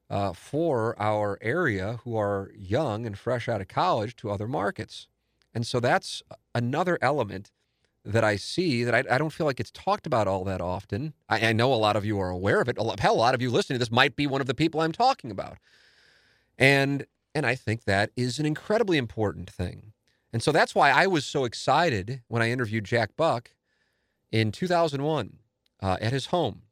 [0.10, 5.08] uh, for our area who are young and fresh out of college to other markets.
[5.54, 6.22] And so that's
[6.54, 7.52] another element
[8.06, 11.14] that I see that I, I don't feel like it's talked about all that often.
[11.28, 12.78] I, I, know a lot of you are aware of it.
[13.00, 14.94] Hell, a lot of you listening to this might be one of the people I'm
[14.94, 15.58] talking about.
[16.58, 17.06] And
[17.36, 19.94] and I think that is an incredibly important thing.
[20.34, 23.52] And so that's why I was so excited when I interviewed Jack Buck
[24.32, 25.38] in 2001
[25.82, 26.64] uh, at his home.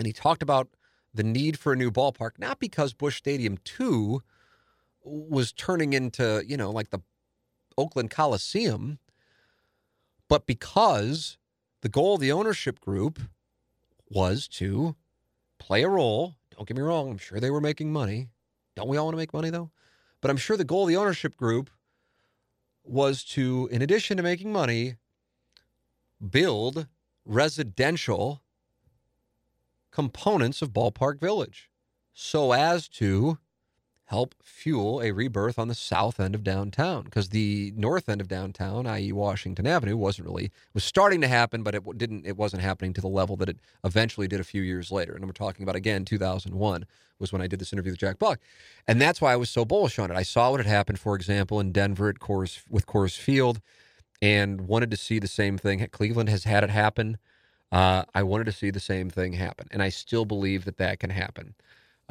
[0.00, 0.68] And he talked about
[1.12, 4.22] the need for a new ballpark, not because Busch Stadium 2
[5.04, 7.00] was turning into, you know, like the
[7.76, 8.98] Oakland Coliseum,
[10.26, 11.36] but because
[11.82, 13.18] the goal of the ownership group
[14.08, 14.96] was to
[15.58, 16.36] play a role.
[16.56, 18.30] Don't get me wrong, I'm sure they were making money.
[18.76, 19.70] Don't we all want to make money though?
[20.22, 21.68] But I'm sure the goal of the ownership group
[22.84, 24.96] was to, in addition to making money,
[26.26, 26.86] build
[27.26, 28.40] residential
[29.90, 31.70] components of Ballpark Village
[32.12, 33.38] so as to
[34.10, 38.26] help fuel a rebirth on the south end of downtown because the north end of
[38.26, 39.12] downtown i.e.
[39.12, 43.00] Washington Avenue wasn't really was starting to happen but it didn't it wasn't happening to
[43.00, 45.14] the level that it eventually did a few years later.
[45.14, 46.86] And we're talking about again 2001
[47.20, 48.40] was when I did this interview with Jack Buck.
[48.88, 50.16] And that's why I was so bullish on it.
[50.16, 53.60] I saw what had happened for example in Denver at Coors with Coors Field
[54.20, 55.86] and wanted to see the same thing.
[55.92, 57.16] Cleveland has had it happen
[57.72, 61.00] uh, I wanted to see the same thing happen and I still believe that that
[61.00, 61.54] can happen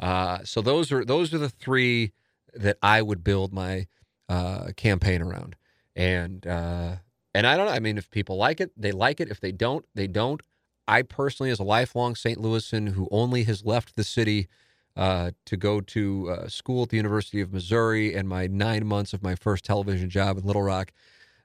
[0.00, 2.12] uh, so those are those are the three
[2.54, 3.86] that I would build my
[4.28, 5.56] uh, campaign around.
[5.94, 6.96] And uh,
[7.34, 7.72] and I don't know.
[7.72, 9.28] I mean, if people like it, they like it.
[9.30, 10.40] If they don't, they don't.
[10.88, 12.38] I personally, as a lifelong St.
[12.38, 14.48] Louisan who only has left the city
[14.96, 19.12] uh, to go to uh, school at the University of Missouri and my nine months
[19.12, 20.92] of my first television job in Little Rock,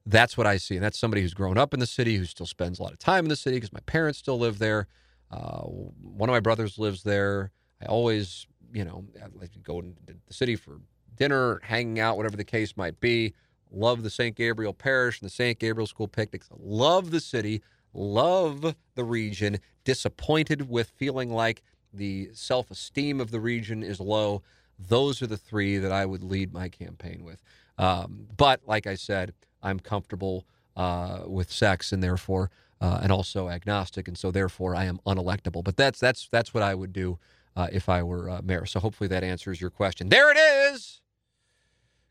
[0.05, 0.75] that's what I see.
[0.75, 2.99] And that's somebody who's grown up in the city, who still spends a lot of
[2.99, 4.87] time in the city because my parents still live there.
[5.31, 7.51] Uh, one of my brothers lives there.
[7.81, 9.93] I always, you know, I like to go to
[10.27, 10.79] the city for
[11.15, 13.33] dinner, hanging out, whatever the case might be.
[13.71, 14.35] Love the St.
[14.35, 15.59] Gabriel Parish and the St.
[15.59, 16.47] Gabriel School picnics.
[16.57, 17.61] Love the city.
[17.93, 19.59] Love the region.
[19.83, 24.43] Disappointed with feeling like the self esteem of the region is low.
[24.77, 27.41] Those are the three that I would lead my campaign with.
[27.77, 29.33] Um, but like I said,
[29.65, 30.45] I'm comfortable
[30.77, 35.63] uh, with sex and therefore, uh, and also agnostic, and so therefore I am unelectable.
[35.63, 37.19] But that's that's that's what I would do
[37.55, 38.65] uh, if I were uh, mayor.
[38.65, 40.09] So hopefully that answers your question.
[40.09, 41.01] There it is.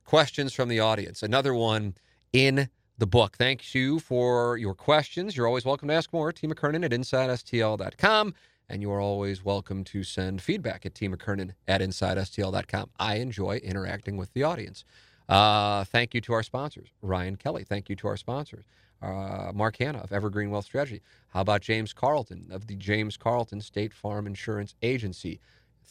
[0.05, 1.23] Questions from the audience.
[1.23, 1.95] Another one
[2.33, 3.37] in the book.
[3.37, 5.37] Thanks you for your questions.
[5.37, 6.33] You're always welcome to ask more.
[6.33, 6.47] T.
[6.47, 8.35] McKernan at InsideSTL.com.
[8.69, 11.09] And you are always welcome to send feedback at T.
[11.09, 12.91] McKernan at InsideSTL.com.
[12.99, 14.85] I enjoy interacting with the audience.
[15.29, 16.89] Uh, thank you to our sponsors.
[17.03, 17.65] Ryan Kelley.
[17.65, 18.65] Thank you to our sponsors
[19.05, 21.03] uh, Mark Hannah of Evergreen Wealth Strategy.
[21.29, 25.39] How about James Carlton of the James Carlton State Farm Insurance Agency?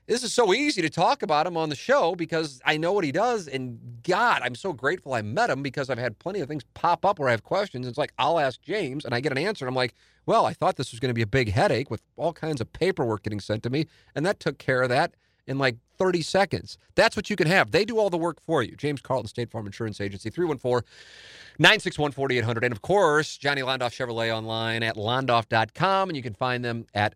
[0.07, 3.05] this is so easy to talk about him on the show because I know what
[3.05, 3.49] he does.
[3.49, 7.07] And God, I'm so grateful I met him because I've had plenty of things pop
[7.07, 7.87] up where I have questions.
[7.87, 9.64] It's like, I'll ask James and I get an answer.
[9.64, 9.95] And I'm like,
[10.27, 12.72] well, I thought this was going to be a big headache with all kinds of
[12.72, 13.87] paperwork getting sent to me.
[14.14, 15.14] And that took care of that
[15.47, 16.79] in like 30 seconds.
[16.95, 17.70] That's what you can have.
[17.70, 18.75] They do all the work for you.
[18.77, 20.89] James Carlton, State Farm Insurance Agency, 314
[21.59, 22.64] 961 4800.
[22.64, 26.09] And of course, Johnny Londoff Chevrolet online at londoff.com.
[26.09, 27.14] And you can find them at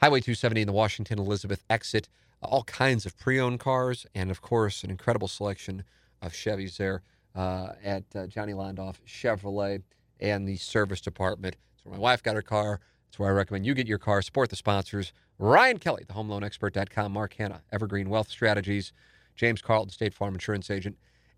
[0.00, 2.08] Highway 270 in the Washington Elizabeth exit.
[2.42, 4.06] All kinds of pre owned cars.
[4.14, 5.84] And of course, an incredible selection
[6.22, 7.02] of Chevys there
[7.34, 9.82] uh, at uh, Johnny Londoff Chevrolet
[10.20, 11.56] and the service department.
[11.86, 12.80] Where my wife got her car.
[13.06, 14.20] That's where I recommend you get your car.
[14.22, 15.12] Support the sponsors.
[15.38, 18.92] Ryan Kelley, the homeloanexpert.com, Mark Hannah, Evergreen Wealth Strategies,
[19.34, 20.96] James Carlton, State Farm Insurance Agent,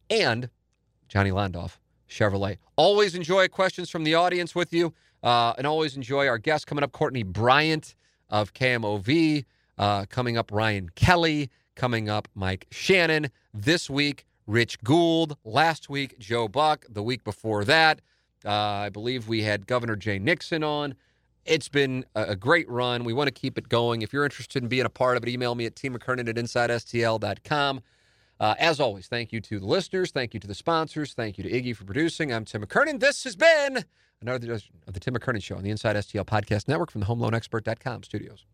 [0.09, 0.49] and
[1.09, 1.79] Johnny Londoff,
[2.09, 2.59] Chevrolet.
[2.77, 6.85] Always enjoy questions from the audience with you, uh, and always enjoy our guests coming
[6.85, 7.95] up, Courtney Bryant
[8.31, 9.45] of KMOV.
[9.77, 11.51] Uh, coming up, Ryan Kelley.
[11.75, 13.31] Coming up, Mike Shannon.
[13.55, 15.37] This week, Derrick Goold.
[15.45, 16.87] Last week, Joe Buck.
[16.89, 18.01] The week before that,
[18.45, 20.95] uh, I believe we had Governor Jay Nixon on.
[21.45, 23.05] It's been a great run.
[23.05, 24.03] We want to keep it going.
[24.03, 27.81] If you're interested in being a part of it, email me at tmckernan at insidestl.com.
[28.41, 30.11] Uh, as always, thank you to the listeners.
[30.11, 31.15] Thank you to the sponsors.
[31.15, 32.33] Thank you to Iggy for producing.
[32.33, 33.01] I'm Tim McKernan.
[33.01, 33.85] This has been
[34.21, 37.07] another edition of the Tim McKernan Show on the Inside STL Podcast Network from the
[37.07, 38.45] HomeLoanExpert.com studios.